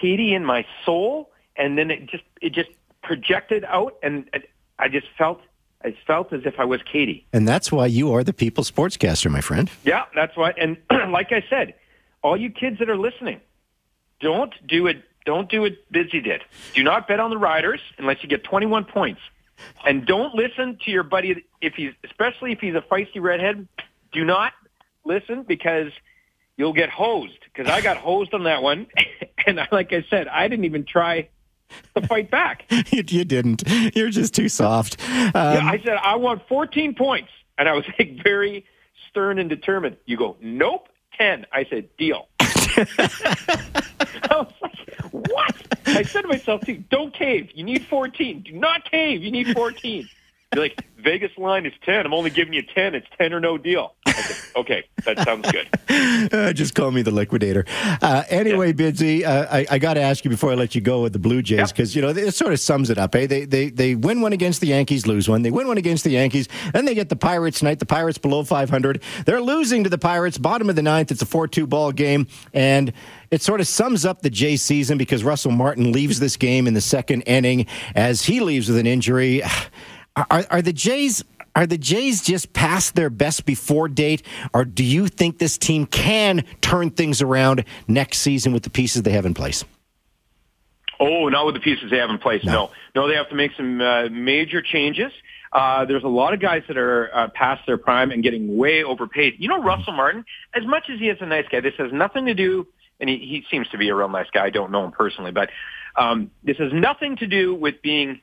Katy 0.00 0.34
in 0.34 0.44
my 0.44 0.66
soul, 0.84 1.30
and 1.56 1.78
then 1.78 1.90
it 1.90 2.06
just 2.06 2.24
it 2.40 2.52
just 2.52 2.70
projected 3.02 3.64
out, 3.64 3.96
and 4.02 4.28
I 4.78 4.88
just 4.88 5.06
felt 5.16 5.40
I 5.84 5.96
felt 6.06 6.32
as 6.32 6.42
if 6.44 6.58
I 6.58 6.64
was 6.64 6.80
Katy. 6.82 7.26
And 7.32 7.46
that's 7.46 7.70
why 7.70 7.86
you 7.86 8.12
are 8.12 8.24
the 8.24 8.32
people's 8.32 8.70
sportscaster, 8.70 9.30
my 9.30 9.40
friend. 9.40 9.70
Yeah, 9.84 10.04
that's 10.14 10.36
what. 10.36 10.58
And 10.58 10.76
like 11.10 11.32
I 11.32 11.44
said, 11.48 11.74
all 12.22 12.36
you 12.36 12.50
kids 12.50 12.78
that 12.80 12.88
are 12.88 12.96
listening, 12.96 13.40
don't 14.20 14.54
do 14.66 14.86
it. 14.86 15.02
Don't 15.24 15.50
do 15.50 15.62
what 15.62 15.72
Bidsy 15.92 16.22
did. 16.22 16.42
Do 16.74 16.82
not 16.82 17.08
bet 17.08 17.18
on 17.18 17.30
the 17.30 17.38
Riders 17.38 17.80
unless 17.98 18.22
you 18.22 18.28
get 18.28 18.44
21 18.44 18.84
points. 18.84 19.20
And 19.84 20.06
don't 20.06 20.34
listen 20.34 20.78
to 20.84 20.90
your 20.90 21.02
buddy 21.02 21.44
if 21.60 21.74
he's, 21.74 21.92
especially 22.04 22.52
if 22.52 22.60
he's 22.60 22.74
a 22.74 22.80
feisty 22.82 23.20
redhead. 23.20 23.66
Do 24.12 24.24
not 24.24 24.52
listen 25.04 25.42
because 25.42 25.90
you'll 26.56 26.72
get 26.74 26.90
hosed. 26.90 27.38
Because 27.44 27.70
I 27.70 27.80
got 27.80 27.96
hosed 27.96 28.34
on 28.34 28.44
that 28.44 28.62
one, 28.62 28.86
and 29.46 29.60
like 29.72 29.92
I 29.92 30.04
said, 30.08 30.28
I 30.28 30.46
didn't 30.48 30.64
even 30.66 30.84
try 30.84 31.28
to 31.94 32.06
fight 32.06 32.30
back. 32.30 32.64
you, 32.70 33.02
you 33.06 33.24
didn't. 33.24 33.64
You're 33.96 34.10
just 34.10 34.34
too 34.34 34.48
soft. 34.48 35.00
Um, 35.08 35.32
Yeah, 35.34 35.60
I 35.64 35.80
said 35.84 35.96
I 36.02 36.16
want 36.16 36.46
14 36.48 36.94
points, 36.94 37.30
and 37.58 37.68
I 37.68 37.72
was 37.72 37.84
like 37.98 38.22
very 38.22 38.64
stern 39.10 39.38
and 39.38 39.48
determined. 39.48 39.96
You 40.04 40.16
go, 40.16 40.36
nope, 40.40 40.88
10. 41.18 41.46
I 41.52 41.64
said, 41.64 41.88
deal. 41.96 42.28
I 44.30 44.36
was 44.36 44.52
like, 44.60 45.00
what? 45.10 45.56
I 45.86 46.02
said 46.02 46.22
to 46.22 46.28
myself, 46.28 46.62
too, 46.62 46.82
don't 46.90 47.12
cave. 47.14 47.50
You 47.54 47.64
need 47.64 47.86
14. 47.86 48.42
Do 48.42 48.52
not 48.52 48.90
cave. 48.90 49.22
You 49.22 49.30
need 49.30 49.54
14. 49.54 50.08
You're 50.54 50.64
like, 50.64 50.86
Vegas 50.98 51.36
line 51.36 51.66
is 51.66 51.72
10. 51.84 52.06
I'm 52.06 52.14
only 52.14 52.30
giving 52.30 52.52
you 52.52 52.62
10. 52.62 52.94
It's 52.94 53.06
10 53.18 53.32
or 53.32 53.40
no 53.40 53.58
deal. 53.58 53.94
Said, 54.06 54.36
okay, 54.56 54.84
that 55.04 55.18
sounds 55.20 55.50
good. 55.50 55.68
Uh, 56.32 56.52
just 56.52 56.74
call 56.74 56.90
me 56.90 57.02
the 57.02 57.10
liquidator. 57.10 57.64
Uh, 58.02 58.22
anyway, 58.28 58.72
Bidsy, 58.72 59.24
uh, 59.24 59.46
I, 59.50 59.66
I 59.70 59.78
got 59.78 59.94
to 59.94 60.00
ask 60.00 60.24
you 60.24 60.30
before 60.30 60.50
I 60.50 60.54
let 60.54 60.74
you 60.74 60.80
go 60.80 61.02
with 61.02 61.12
the 61.12 61.18
Blue 61.18 61.40
Jays 61.40 61.70
because 61.72 61.94
you 61.94 62.02
know 62.02 62.08
it 62.08 62.34
sort 62.34 62.52
of 62.52 62.60
sums 62.60 62.90
it 62.90 62.98
up. 62.98 63.14
Eh? 63.14 63.26
They 63.26 63.44
they 63.44 63.70
they 63.70 63.94
win 63.94 64.20
one 64.20 64.32
against 64.32 64.60
the 64.60 64.66
Yankees, 64.68 65.06
lose 65.06 65.28
one. 65.28 65.42
They 65.42 65.50
win 65.50 65.68
one 65.68 65.78
against 65.78 66.04
the 66.04 66.10
Yankees, 66.10 66.48
then 66.72 66.84
they 66.84 66.94
get 66.94 67.08
the 67.08 67.16
Pirates 67.16 67.60
tonight. 67.60 67.78
The 67.78 67.86
Pirates 67.86 68.18
below 68.18 68.42
500. 68.42 69.02
They're 69.24 69.40
losing 69.40 69.84
to 69.84 69.90
the 69.90 69.98
Pirates, 69.98 70.38
bottom 70.38 70.68
of 70.68 70.76
the 70.76 70.82
ninth. 70.82 71.10
It's 71.10 71.22
a 71.22 71.26
4-2 71.26 71.68
ball 71.68 71.92
game, 71.92 72.26
and 72.52 72.92
it 73.30 73.42
sort 73.42 73.60
of 73.60 73.68
sums 73.68 74.04
up 74.04 74.22
the 74.22 74.30
Jays 74.30 74.62
season 74.62 74.98
because 74.98 75.22
Russell 75.24 75.52
Martin 75.52 75.92
leaves 75.92 76.18
this 76.18 76.36
game 76.36 76.66
in 76.66 76.74
the 76.74 76.80
second 76.80 77.22
inning 77.22 77.66
as 77.94 78.22
he 78.24 78.40
leaves 78.40 78.68
with 78.68 78.78
an 78.78 78.86
injury. 78.86 79.42
Are, 80.16 80.44
are 80.50 80.62
the 80.62 80.72
Jays 80.72 81.22
are 81.54 81.66
the 81.66 81.78
Jays 81.78 82.22
just 82.22 82.52
past 82.52 82.94
their 82.94 83.08
best 83.10 83.46
before 83.46 83.88
date, 83.88 84.22
or 84.52 84.64
do 84.64 84.84
you 84.84 85.08
think 85.08 85.38
this 85.38 85.56
team 85.56 85.86
can 85.86 86.44
turn 86.60 86.90
things 86.90 87.22
around 87.22 87.64
next 87.88 88.18
season 88.18 88.52
with 88.52 88.62
the 88.62 88.70
pieces 88.70 89.02
they 89.02 89.12
have 89.12 89.24
in 89.24 89.34
place? 89.34 89.64
Oh, 91.00 91.28
not 91.28 91.44
with 91.46 91.54
the 91.54 91.60
pieces 91.60 91.90
they 91.90 91.98
have 91.98 92.10
in 92.10 92.18
place. 92.18 92.44
No, 92.44 92.70
no, 92.94 93.08
they 93.08 93.14
have 93.14 93.28
to 93.30 93.34
make 93.34 93.52
some 93.56 93.80
uh, 93.80 94.08
major 94.10 94.62
changes. 94.62 95.12
Uh, 95.52 95.84
there's 95.84 96.04
a 96.04 96.08
lot 96.08 96.34
of 96.34 96.40
guys 96.40 96.62
that 96.68 96.76
are 96.76 97.14
uh, 97.14 97.28
past 97.28 97.62
their 97.66 97.78
prime 97.78 98.10
and 98.10 98.22
getting 98.22 98.56
way 98.56 98.82
overpaid. 98.82 99.36
You 99.38 99.48
know, 99.48 99.62
Russell 99.62 99.92
Martin, 99.92 100.24
as 100.54 100.66
much 100.66 100.84
as 100.90 100.98
he 100.98 101.08
is 101.08 101.18
a 101.20 101.26
nice 101.26 101.46
guy, 101.50 101.60
this 101.60 101.74
has 101.78 101.92
nothing 101.92 102.26
to 102.26 102.34
do, 102.34 102.66
and 103.00 103.08
he, 103.08 103.18
he 103.18 103.44
seems 103.50 103.68
to 103.68 103.78
be 103.78 103.88
a 103.88 103.94
real 103.94 104.08
nice 104.08 104.28
guy. 104.30 104.44
I 104.44 104.50
don't 104.50 104.70
know 104.70 104.84
him 104.84 104.92
personally, 104.92 105.32
but 105.32 105.50
um, 105.96 106.30
this 106.42 106.58
has 106.58 106.72
nothing 106.72 107.16
to 107.16 107.26
do 107.26 107.54
with 107.54 107.80
being 107.82 108.20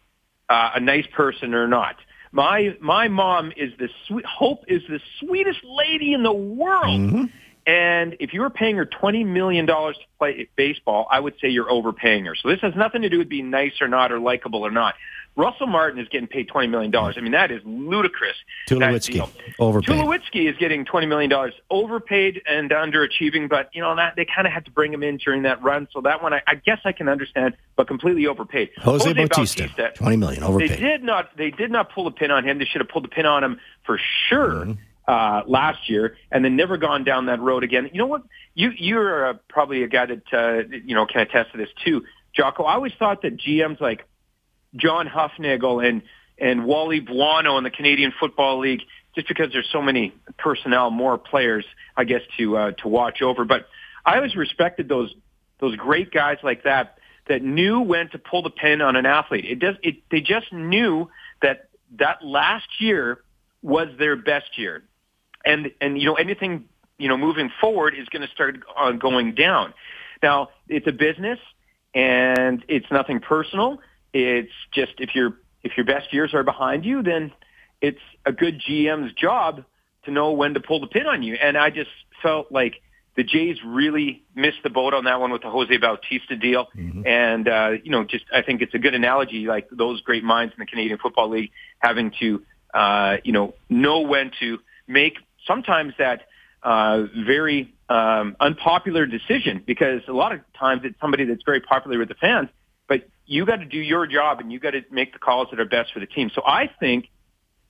uh, 0.50 0.72
a 0.76 0.80
nice 0.80 1.06
person 1.08 1.54
or 1.54 1.68
not. 1.68 1.96
My 2.32 2.76
my 2.82 3.08
mom 3.08 3.52
is 3.56 3.72
the 3.78 3.90
sweet 4.08 4.26
Hope 4.26 4.64
is 4.68 4.82
the 4.90 5.00
sweetest 5.20 5.60
lady 5.64 6.14
in 6.14 6.24
the 6.24 6.34
world. 6.34 6.90
And 7.66 8.18
if 8.20 8.34
you 8.34 8.42
were 8.42 8.50
paying 8.50 8.76
her 8.76 8.86
twenty 8.86 9.24
million 9.24 9.66
dollars 9.66 9.96
to 9.98 10.04
play 10.18 10.50
baseball, 10.56 11.08
I 11.10 11.20
would 11.20 11.36
say 11.40 11.50
you're 11.50 11.72
overpaying 11.72 12.26
her. 12.26 12.36
So 12.36 12.50
this 12.50 12.60
has 12.62 12.74
nothing 12.76 13.04
to 13.04 13.10
do 13.10 13.20
with 13.20 13.30
being 13.30 13.50
nice 13.50 13.74
or 13.82 13.88
not 13.88 14.12
or 14.12 14.20
likable 14.20 14.66
or 14.66 14.72
not. 14.72 14.96
Russell 15.36 15.68
Martin 15.68 16.00
is 16.00 16.08
getting 16.10 16.28
paid 16.28 16.48
$20 16.48 16.70
million. 16.70 16.96
I 16.96 17.20
mean, 17.20 17.32
that 17.32 17.52
is 17.52 17.62
ludicrous. 17.66 18.36
Tulowitzki, 18.70 19.28
overpaid. 19.58 20.00
Tulowitzki 20.00 20.50
is 20.50 20.56
getting 20.58 20.86
$20 20.86 21.08
million, 21.08 21.52
overpaid 21.72 22.42
and 22.48 22.70
underachieving, 22.70 23.50
but, 23.50 23.70
you 23.74 23.82
know, 23.82 23.96
that 23.96 24.16
they 24.16 24.26
kind 24.26 24.46
of 24.46 24.54
had 24.54 24.66
to 24.66 24.72
bring 24.72 24.94
him 24.94 25.02
in 25.02 25.18
during 25.18 25.44
that 25.44 25.62
run. 25.64 25.88
So 25.92 26.02
that 26.02 26.22
one, 26.22 26.34
I, 26.34 26.42
I 26.46 26.56
guess 26.56 26.80
I 26.86 26.92
can 26.92 27.10
understand, 27.10 27.56
but 27.76 27.88
completely 27.88 28.28
overpaid. 28.28 28.70
Jose, 28.78 29.12
Bautista, 29.14 29.92
twenty 29.96 30.18
million 30.18 30.44
overpaid. 30.44 30.70
they 30.70 30.76
did 30.78 31.04
not. 31.04 31.36
They 31.36 31.50
did 31.50 31.72
not 31.72 31.92
pull 31.92 32.04
the 32.04 32.12
pin 32.12 32.30
on 32.30 32.48
him. 32.48 32.60
They 32.60 32.66
should 32.66 32.82
have 32.82 32.90
pulled 32.90 33.06
the 33.06 33.10
pin 33.10 33.26
on 33.26 33.44
him 33.44 33.60
for 33.86 34.00
sure 34.30 34.66
Mm-hmm. 34.66 34.74
uh, 35.08 35.42
last 35.48 35.90
year, 35.90 36.16
and 36.32 36.46
then 36.46 36.56
never 36.56 36.78
gone 36.78 37.04
down 37.04 37.26
that 37.26 37.40
road 37.42 37.64
again. 37.64 37.90
You 37.92 37.98
know 37.98 38.06
what? 38.08 38.22
You 38.54 38.72
you're 38.78 39.30
uh, 39.30 39.34
probably 39.50 39.84
a 39.84 39.88
guy 39.88 40.06
that 40.06 40.22
uh, 40.32 40.68
you 40.86 40.94
know 40.96 41.06
can 41.06 41.22
attest 41.22 41.52
to 41.54 41.58
this 41.58 41.70
too, 41.84 42.04
Jocko. 42.36 42.64
I 42.64 42.76
always 42.76 42.94
thought 43.00 43.24
that 43.24 43.38
GMs 43.38 43.82
like 43.82 44.06
John 44.76 45.08
Hufnagel 45.08 45.88
and 45.88 46.02
and 46.38 46.66
Wally 46.66 47.00
Buono 47.00 47.58
in 47.58 47.64
the 47.64 47.70
Canadian 47.70 48.12
Football 48.20 48.60
League, 48.60 48.82
just 49.16 49.28
because 49.28 49.52
there's 49.54 49.70
so 49.72 49.82
many 49.82 50.14
personnel, 50.38 50.90
more 50.90 51.18
players, 51.18 51.66
I 51.96 52.04
guess 52.04 52.22
to 52.38 52.58
uh, 52.58 52.72
to 52.80 52.88
watch 52.88 53.22
over. 53.22 53.46
But 53.46 53.68
I 54.06 54.16
always 54.16 54.36
respected 54.36 54.90
those 54.90 55.14
those 55.60 55.76
great 55.76 56.12
guys 56.12 56.38
like 56.44 56.64
that 56.64 56.98
that 57.28 57.42
knew 57.42 57.80
when 57.80 58.10
to 58.10 58.18
pull 58.18 58.42
the 58.42 58.50
pin 58.50 58.82
on 58.82 58.96
an 58.96 59.06
athlete. 59.06 59.46
It 59.46 59.60
does. 59.60 59.76
It 59.82 59.98
they 60.10 60.22
just 60.22 60.52
knew 60.52 61.10
that 61.42 61.70
that 62.00 62.24
last 62.24 62.68
year 62.80 63.22
was 63.62 63.88
their 63.98 64.16
best 64.16 64.58
year, 64.58 64.84
and 65.46 65.72
and 65.80 66.00
you 66.00 66.06
know 66.06 66.16
anything 66.16 66.66
you 66.98 67.08
know 67.08 67.18
moving 67.18 67.52
forward 67.62 67.96
is 67.98 68.10
going 68.10 68.24
to 68.24 68.34
start 68.34 68.60
uh, 68.78 68.92
going 68.92 69.36
down. 69.36 69.74
Now 70.22 70.50
it's 70.68 70.88
a 70.88 70.92
business, 70.92 71.40
and 71.94 72.64
it's 72.68 72.90
nothing 72.92 73.20
personal. 73.20 73.80
It's 74.14 74.52
just 74.74 74.94
if 75.00 75.16
your 75.16 75.38
if 75.64 75.78
your 75.78 75.86
best 75.86 76.14
years 76.14 76.34
are 76.34 76.44
behind 76.44 76.86
you, 76.86 77.02
then 77.04 77.32
it's 77.82 78.02
a 78.26 78.32
good 78.32 78.62
GM's 78.62 79.14
job 79.14 79.64
to 80.06 80.12
know 80.12 80.32
when 80.32 80.54
to 80.54 80.60
pull 80.60 80.80
the 80.80 80.88
pin 80.88 81.08
on 81.08 81.24
you. 81.24 81.36
And 81.36 81.58
I 81.58 81.70
just 81.70 81.90
felt 82.22 82.52
like 82.52 82.82
the 83.16 83.24
Jays 83.24 83.58
really 83.64 84.24
missed 84.36 84.64
the 84.64 84.70
boat 84.70 84.94
on 84.94 85.06
that 85.06 85.20
one 85.20 85.32
with 85.32 85.44
the 85.44 85.50
Jose 85.50 85.76
Bautista 85.78 86.36
deal. 86.36 86.68
And, 87.06 87.48
uh, 87.48 87.72
you 87.84 87.92
know, 87.92 88.04
just 88.04 88.26
I 88.34 88.42
think 88.42 88.62
it's 88.62 88.74
a 88.74 88.80
good 88.80 88.96
analogy, 88.96 89.46
like 89.46 89.70
those 89.70 90.02
great 90.02 90.24
minds 90.24 90.54
in 90.54 90.60
the 90.60 90.66
Canadian 90.66 90.98
Football 90.98 91.30
League 91.30 91.52
having 91.80 92.12
to, 92.20 92.44
uh, 92.74 93.18
you 93.24 93.32
know, 93.32 93.54
know 93.70 94.02
when 94.02 94.32
to 94.40 94.60
make 94.88 95.18
sometimes 95.46 95.94
that 96.00 96.24
uh, 96.64 97.04
very 97.26 97.74
um, 97.90 98.36
unpopular 98.40 99.06
decision 99.06 99.62
because 99.66 100.02
a 100.08 100.14
lot 100.14 100.32
of 100.32 100.40
times 100.58 100.82
it's 100.84 101.00
somebody 101.00 101.26
that's 101.26 101.44
very 101.46 101.60
popular 101.60 102.00
with 102.00 102.08
the 102.08 102.16
fans, 102.16 102.50
but 102.88 103.08
you 103.26 103.46
got 103.46 103.58
to 103.58 103.66
do 103.66 103.78
your 103.78 104.06
job 104.08 104.40
and 104.40 104.52
you 104.52 104.60
got 104.60 104.72
to 104.72 104.82
make 104.92 105.14
the 105.14 105.20
calls 105.20 105.48
that 105.52 105.60
are 105.60 105.66
best 105.66 105.94
for 105.94 106.00
the 106.00 106.06
team. 106.06 106.30
So 106.34 106.42
I 106.46 106.70
think 106.80 107.10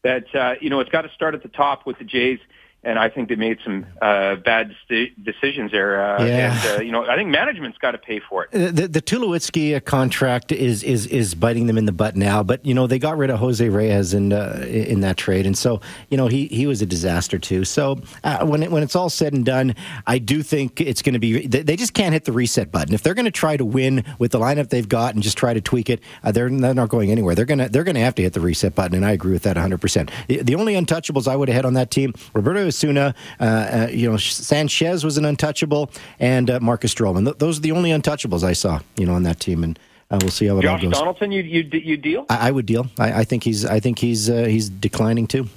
that 0.04 0.26
uh, 0.36 0.56
you 0.60 0.70
know 0.70 0.80
it's 0.80 0.90
got 0.90 1.04
to 1.04 1.12
start 1.14 1.34
at 1.34 1.44
the 1.44 1.50
top 1.50 1.86
with 1.86 1.98
the 1.98 2.04
Jays, 2.04 2.40
and 2.84 3.00
I 3.00 3.10
think 3.10 3.30
they 3.30 3.36
made 3.36 3.60
some 3.64 3.86
uh, 4.02 4.36
bad 4.36 4.76
st- 4.86 5.24
decisions 5.24 5.72
there. 5.72 6.02
Uh, 6.02 6.24
Yeah. 6.26 6.54
And 6.54 6.80
uh, 6.80 6.84
you 6.84 6.92
know 6.92 7.06
I 7.06 7.16
think 7.16 7.30
management's 7.30 7.78
got 7.78 7.92
to 7.92 7.98
pay 7.98 8.20
for 8.20 8.46
it. 8.46 8.52
The, 8.52 8.88
the 8.88 9.02
Tulowitzki 9.02 9.76
uh, 9.76 9.80
contract 9.80 10.52
is, 10.52 10.84
is 10.84 11.06
is 11.08 11.36
biting 11.36 11.68
them 11.68 11.78
in 11.78 11.86
the 11.86 11.92
butt 11.92 12.16
now, 12.16 12.44
but 12.44 12.66
you 12.66 12.74
know 12.74 12.88
they 12.88 13.00
got 13.00 13.18
rid 13.18 13.30
of 13.30 13.40
Jose 13.40 13.68
Reyes 13.68 14.14
in 14.14 14.34
uh, 14.34 14.64
in 14.68 15.02
that 15.02 15.18
trade, 15.18 15.46
and 15.46 15.58
so 15.58 15.82
you 16.10 16.18
know 16.18 16.28
he, 16.28 16.48
he 16.48 16.68
was 16.68 16.82
a 16.82 16.86
disaster 16.86 17.40
too. 17.40 17.64
So 17.66 18.02
uh, 18.24 18.46
when 18.46 18.64
it, 18.64 18.72
when 18.72 18.84
it's 18.84 18.96
all 18.96 19.10
said 19.10 19.34
and 19.34 19.46
done, 19.46 19.76
I 20.08 20.18
do 20.20 20.44
think 20.44 20.82
it's 20.82 21.02
going 21.02 21.14
to 21.14 21.20
be 21.20 21.48
they, 21.48 21.62
they 21.64 21.76
just 21.76 21.94
can't 21.94 22.14
hit 22.14 22.26
the 22.26 22.32
reset 22.32 22.72
button 22.72 22.94
if 22.94 23.04
they're 23.04 23.14
going 23.14 23.26
to 23.26 23.32
try 23.32 23.58
to 23.58 23.66
win 23.66 24.04
with 24.20 24.32
the 24.32 24.40
lineup 24.40 24.70
they've 24.70 24.88
got 24.90 25.14
and 25.14 25.24
just 25.24 25.38
try 25.38 25.54
to 25.54 25.62
tweak 25.62 25.90
it. 25.90 26.02
Uh, 26.24 26.32
they're, 26.32 26.50
they're 26.50 26.74
not 26.74 26.90
going 26.90 27.12
anywhere. 27.12 27.36
They're 27.36 27.46
gonna 27.46 27.70
they're 27.70 27.84
gonna 27.84 28.00
have 28.00 28.16
to 28.16 28.22
hit 28.22 28.34
the 28.34 28.42
reset 28.42 28.76
button, 28.76 28.96
and 28.96 29.06
I 29.06 29.12
agree 29.12 29.34
with 29.34 29.44
that 29.44 29.56
100. 29.56 29.80
percent 29.80 30.12
The 30.28 30.56
only 30.56 30.74
untouchables 30.74 31.28
I 31.28 31.36
would 31.36 31.48
have 31.50 31.56
had 31.56 31.66
on 31.66 31.74
that 31.76 31.92
team: 31.92 32.14
Roberto 32.34 32.70
Osuna, 32.74 33.14
uh, 33.40 33.44
uh, 33.44 33.88
you 33.92 34.10
know 34.10 34.18
Sanchez 34.18 35.04
was 35.04 35.18
an 35.18 35.26
untouchable, 35.26 35.92
and 36.20 36.50
uh, 36.50 36.60
Marcus 36.60 36.94
Stroman. 36.94 37.26
Th- 37.26 37.38
those 37.38 37.60
are 37.60 37.62
the 37.62 37.72
only 37.72 37.92
untouchables 37.92 38.44
I 38.44 38.54
saw, 38.54 38.80
you 38.98 39.06
know, 39.06 39.14
on 39.14 39.24
that 39.24 39.40
team, 39.40 39.64
and 39.64 39.78
uh, 40.10 40.18
we'll 40.22 40.32
see 40.32 40.48
how 40.48 40.58
it 40.58 40.66
all 40.66 40.80
goes. 40.80 40.92
Donaldson, 40.92 41.32
you 41.32 41.44
you 41.44 41.62
you 41.72 41.98
deal? 41.98 42.26
I, 42.30 42.50
I 42.50 42.52
would 42.52 42.66
deal. 42.66 42.88
I, 43.00 43.22
I 43.22 43.24
think 43.24 43.44
he's. 43.44 43.66
I 43.66 43.80
think 43.80 44.00
he's. 44.00 44.30
Uh, 44.30 44.46
he's 44.46 44.70
declining 44.70 45.28
too. 45.28 45.48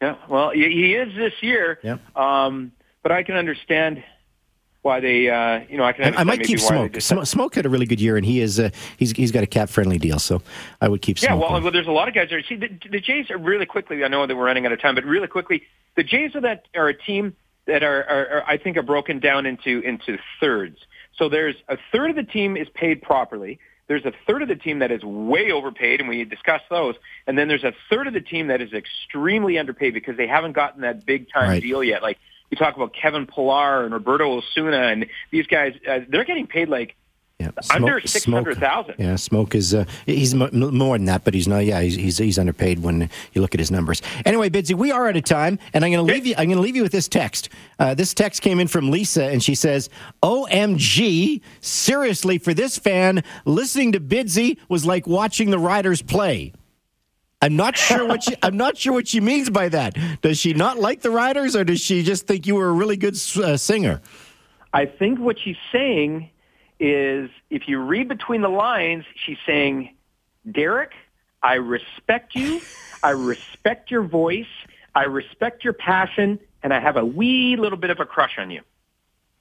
Yeah, 0.00 0.16
well, 0.28 0.50
he, 0.50 0.68
he 0.70 0.94
is 0.94 1.14
this 1.14 1.34
year. 1.42 1.78
Yeah. 1.82 1.98
Um, 2.16 2.72
but 3.04 3.12
I 3.12 3.22
can 3.22 3.36
understand 3.36 4.02
why 4.82 4.98
they, 5.00 5.30
uh, 5.30 5.60
you 5.68 5.76
know, 5.76 5.84
I 5.84 5.92
can. 5.92 6.14
I, 6.14 6.20
I 6.20 6.24
might 6.24 6.42
keep 6.42 6.58
Smoak. 6.58 6.96
Smoak. 6.96 7.54
had 7.54 7.66
a 7.66 7.68
really 7.68 7.86
good 7.86 8.00
year, 8.00 8.16
and 8.16 8.26
he 8.26 8.40
is. 8.40 8.58
Uh, 8.58 8.70
he's. 8.96 9.12
He's 9.12 9.30
got 9.30 9.42
a 9.42 9.46
cap 9.46 9.70
friendly 9.70 9.98
deal, 9.98 10.18
so 10.18 10.42
I 10.80 10.88
would 10.88 11.02
keep. 11.02 11.22
Yeah, 11.22 11.34
well, 11.34 11.60
well, 11.62 11.70
there's 11.70 11.86
a 11.86 11.92
lot 11.92 12.08
of 12.08 12.14
guys 12.14 12.28
there. 12.30 12.42
See, 12.42 12.56
the, 12.56 12.68
the 12.90 13.00
Jays 13.00 13.30
are 13.30 13.38
really 13.38 13.66
quickly. 13.66 14.04
I 14.04 14.08
know 14.08 14.26
that 14.26 14.36
we're 14.36 14.44
running 14.44 14.66
out 14.66 14.72
of 14.72 14.80
time, 14.80 14.96
but 14.96 15.04
really 15.04 15.28
quickly, 15.28 15.62
the 15.96 16.02
Jays 16.02 16.34
are 16.34 16.40
that 16.40 16.66
are 16.74 16.88
a 16.88 16.94
team 16.94 17.36
that 17.66 17.82
are, 17.82 18.02
are, 18.04 18.28
are 18.28 18.44
I 18.46 18.58
think 18.58 18.76
are 18.76 18.82
broken 18.82 19.20
down 19.20 19.46
into 19.46 19.80
into 19.80 20.18
thirds. 20.40 20.78
So 21.16 21.28
there's 21.28 21.56
a 21.68 21.78
third 21.92 22.10
of 22.10 22.16
the 22.16 22.24
team 22.24 22.56
is 22.56 22.68
paid 22.74 23.02
properly. 23.02 23.60
There's 23.86 24.04
a 24.04 24.12
third 24.26 24.42
of 24.42 24.48
the 24.48 24.56
team 24.56 24.78
that 24.78 24.90
is 24.90 25.04
way 25.04 25.52
overpaid, 25.52 26.00
and 26.00 26.08
we 26.08 26.24
discussed 26.24 26.64
those. 26.70 26.94
And 27.26 27.36
then 27.36 27.48
there's 27.48 27.64
a 27.64 27.74
third 27.90 28.06
of 28.06 28.14
the 28.14 28.20
team 28.20 28.46
that 28.46 28.62
is 28.62 28.72
extremely 28.72 29.58
underpaid 29.58 29.92
because 29.92 30.16
they 30.16 30.26
haven't 30.26 30.52
gotten 30.52 30.80
that 30.82 31.04
big 31.04 31.28
time 31.30 31.50
Right. 31.50 31.62
deal 31.62 31.84
yet. 31.84 32.02
Like 32.02 32.18
you 32.52 32.58
talk 32.58 32.76
about 32.76 32.92
Kevin 32.94 33.26
Pillar 33.26 33.84
and 33.84 33.92
Roberto 33.92 34.36
Osuna, 34.38 34.82
and 34.82 35.06
these 35.30 35.46
guys, 35.46 35.74
uh, 35.88 36.00
they're 36.08 36.24
getting 36.24 36.46
paid 36.46 36.68
like 36.68 36.94
yeah. 37.38 37.48
under 37.74 37.98
Smoak- 37.98 38.08
six 38.08 38.24
Smoak- 38.26 38.34
hundred 38.34 38.58
thousand. 38.58 38.94
Yeah, 38.98 39.14
Smoak 39.14 39.54
is. 39.56 39.74
Uh, 39.74 39.84
he's 40.06 40.32
m- 40.34 40.42
m- 40.42 40.76
more 40.76 40.96
than 40.96 41.06
that, 41.06 41.24
but 41.24 41.34
he's 41.34 41.48
not. 41.48 41.64
Yeah, 41.64 41.80
he's, 41.80 41.96
he's 41.96 42.18
he's 42.18 42.38
underpaid 42.38 42.80
when 42.82 43.08
you 43.32 43.40
look 43.40 43.54
at 43.54 43.58
his 43.58 43.70
numbers. 43.70 44.00
Anyway, 44.24 44.48
Bidsy, 44.50 44.74
we 44.74 44.92
are 44.92 45.08
out 45.08 45.16
of 45.16 45.24
time, 45.24 45.58
and 45.72 45.84
I'm 45.84 45.90
going 45.90 46.06
to 46.06 46.12
leave 46.12 46.26
you. 46.26 46.34
I'm 46.38 46.46
going 46.46 46.56
to 46.58 46.62
leave 46.62 46.76
you 46.76 46.82
with 46.82 46.92
this 46.92 47.08
text. 47.08 47.48
Uh, 47.80 47.94
this 47.94 48.14
text 48.14 48.42
came 48.42 48.60
in 48.60 48.68
from 48.68 48.90
Lisa, 48.90 49.24
and 49.24 49.42
she 49.42 49.54
says, 49.54 49.88
"OMG, 50.22 51.40
seriously, 51.60 52.38
for 52.38 52.54
this 52.54 52.78
fan, 52.78 53.24
listening 53.44 53.92
to 53.92 54.00
Bidsy 54.00 54.58
was 54.68 54.84
like 54.84 55.06
watching 55.06 55.50
the 55.50 55.58
Riders 55.58 56.02
play." 56.02 56.52
I'm 57.42 57.56
not 57.56 57.76
sure 57.76 58.06
what 58.06 58.22
she, 58.22 58.36
I'm 58.42 58.56
not 58.56 58.78
sure 58.78 58.92
what 58.92 59.08
she 59.08 59.20
means 59.20 59.50
by 59.50 59.68
that. 59.68 59.96
Does 60.22 60.38
she 60.38 60.54
not 60.54 60.78
like 60.78 61.02
the 61.02 61.10
Riders, 61.10 61.56
or 61.56 61.64
does 61.64 61.80
she 61.80 62.04
just 62.04 62.26
think 62.26 62.46
you 62.46 62.54
were 62.54 62.68
a 62.68 62.72
really 62.72 62.96
good 62.96 63.14
uh, 63.36 63.56
singer? 63.56 64.00
I 64.72 64.86
think 64.86 65.18
what 65.18 65.38
she's 65.40 65.56
saying 65.72 66.30
is 66.78 67.30
if 67.50 67.68
you 67.68 67.80
read 67.80 68.08
between 68.08 68.42
the 68.42 68.48
lines, 68.48 69.04
she's 69.26 69.38
saying, 69.44 69.94
Derek, 70.50 70.92
I 71.42 71.54
respect 71.54 72.34
you. 72.34 72.60
I 73.02 73.10
respect 73.10 73.90
your 73.90 74.02
voice. 74.02 74.46
I 74.94 75.04
respect 75.04 75.64
your 75.64 75.72
passion. 75.72 76.38
And 76.62 76.72
I 76.72 76.78
have 76.78 76.96
a 76.96 77.04
wee 77.04 77.56
little 77.56 77.78
bit 77.78 77.90
of 77.90 77.98
a 77.98 78.06
crush 78.06 78.38
on 78.38 78.50
you. 78.50 78.62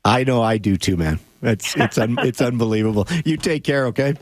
I 0.03 0.23
know 0.23 0.41
I 0.41 0.57
do 0.57 0.75
too, 0.77 0.97
man. 0.97 1.19
It's 1.43 1.75
it's 1.75 1.99
un, 1.99 2.17
it's 2.19 2.41
unbelievable. 2.41 3.07
You 3.23 3.37
take 3.37 3.63
care, 3.63 3.85
okay? 3.87 4.15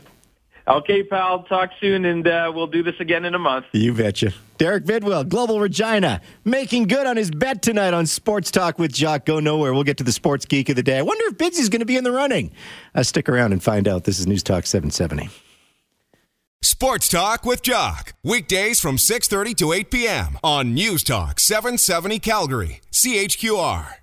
Okay, 0.70 1.02
pal. 1.02 1.42
Talk 1.42 1.70
soon, 1.80 2.04
and 2.04 2.26
uh, 2.28 2.52
we'll 2.54 2.68
do 2.68 2.84
this 2.84 2.94
again 3.00 3.24
in 3.24 3.34
a 3.34 3.38
month. 3.40 3.66
You 3.72 3.92
betcha. 3.92 4.32
Derek 4.56 4.86
Bidwell, 4.86 5.24
Global 5.24 5.58
Regina, 5.58 6.20
making 6.44 6.86
good 6.86 7.08
on 7.08 7.16
his 7.16 7.30
bet 7.30 7.60
tonight 7.60 7.92
on 7.92 8.06
Sports 8.06 8.52
Talk 8.52 8.78
with 8.78 8.92
Jock. 8.92 9.24
Go 9.24 9.40
nowhere. 9.40 9.74
We'll 9.74 9.82
get 9.84 9.96
to 9.96 10.04
the 10.04 10.12
sports 10.12 10.44
geek 10.44 10.68
of 10.68 10.76
the 10.76 10.82
day. 10.84 10.98
I 10.98 11.02
wonder 11.02 11.24
if 11.26 11.38
Bidsy's 11.38 11.68
going 11.70 11.80
to 11.80 11.86
be 11.86 11.96
in 11.96 12.04
the 12.04 12.12
running. 12.12 12.52
Uh, 12.94 13.02
stick 13.02 13.28
around 13.28 13.52
and 13.52 13.60
find 13.60 13.88
out. 13.88 14.04
This 14.04 14.20
is 14.20 14.28
News 14.28 14.44
Talk 14.44 14.64
770. 14.64 15.28
Sports 16.62 17.08
Talk 17.08 17.44
with 17.44 17.62
Jock. 17.62 18.12
Weekdays 18.22 18.80
from 18.80 18.96
6:30 18.96 19.56
to 19.56 19.72
8 19.72 19.90
p.m. 19.90 20.38
on 20.44 20.72
News 20.72 21.02
Talk 21.02 21.40
770 21.40 22.20
Calgary. 22.20 22.80
CHQR. 22.92 23.94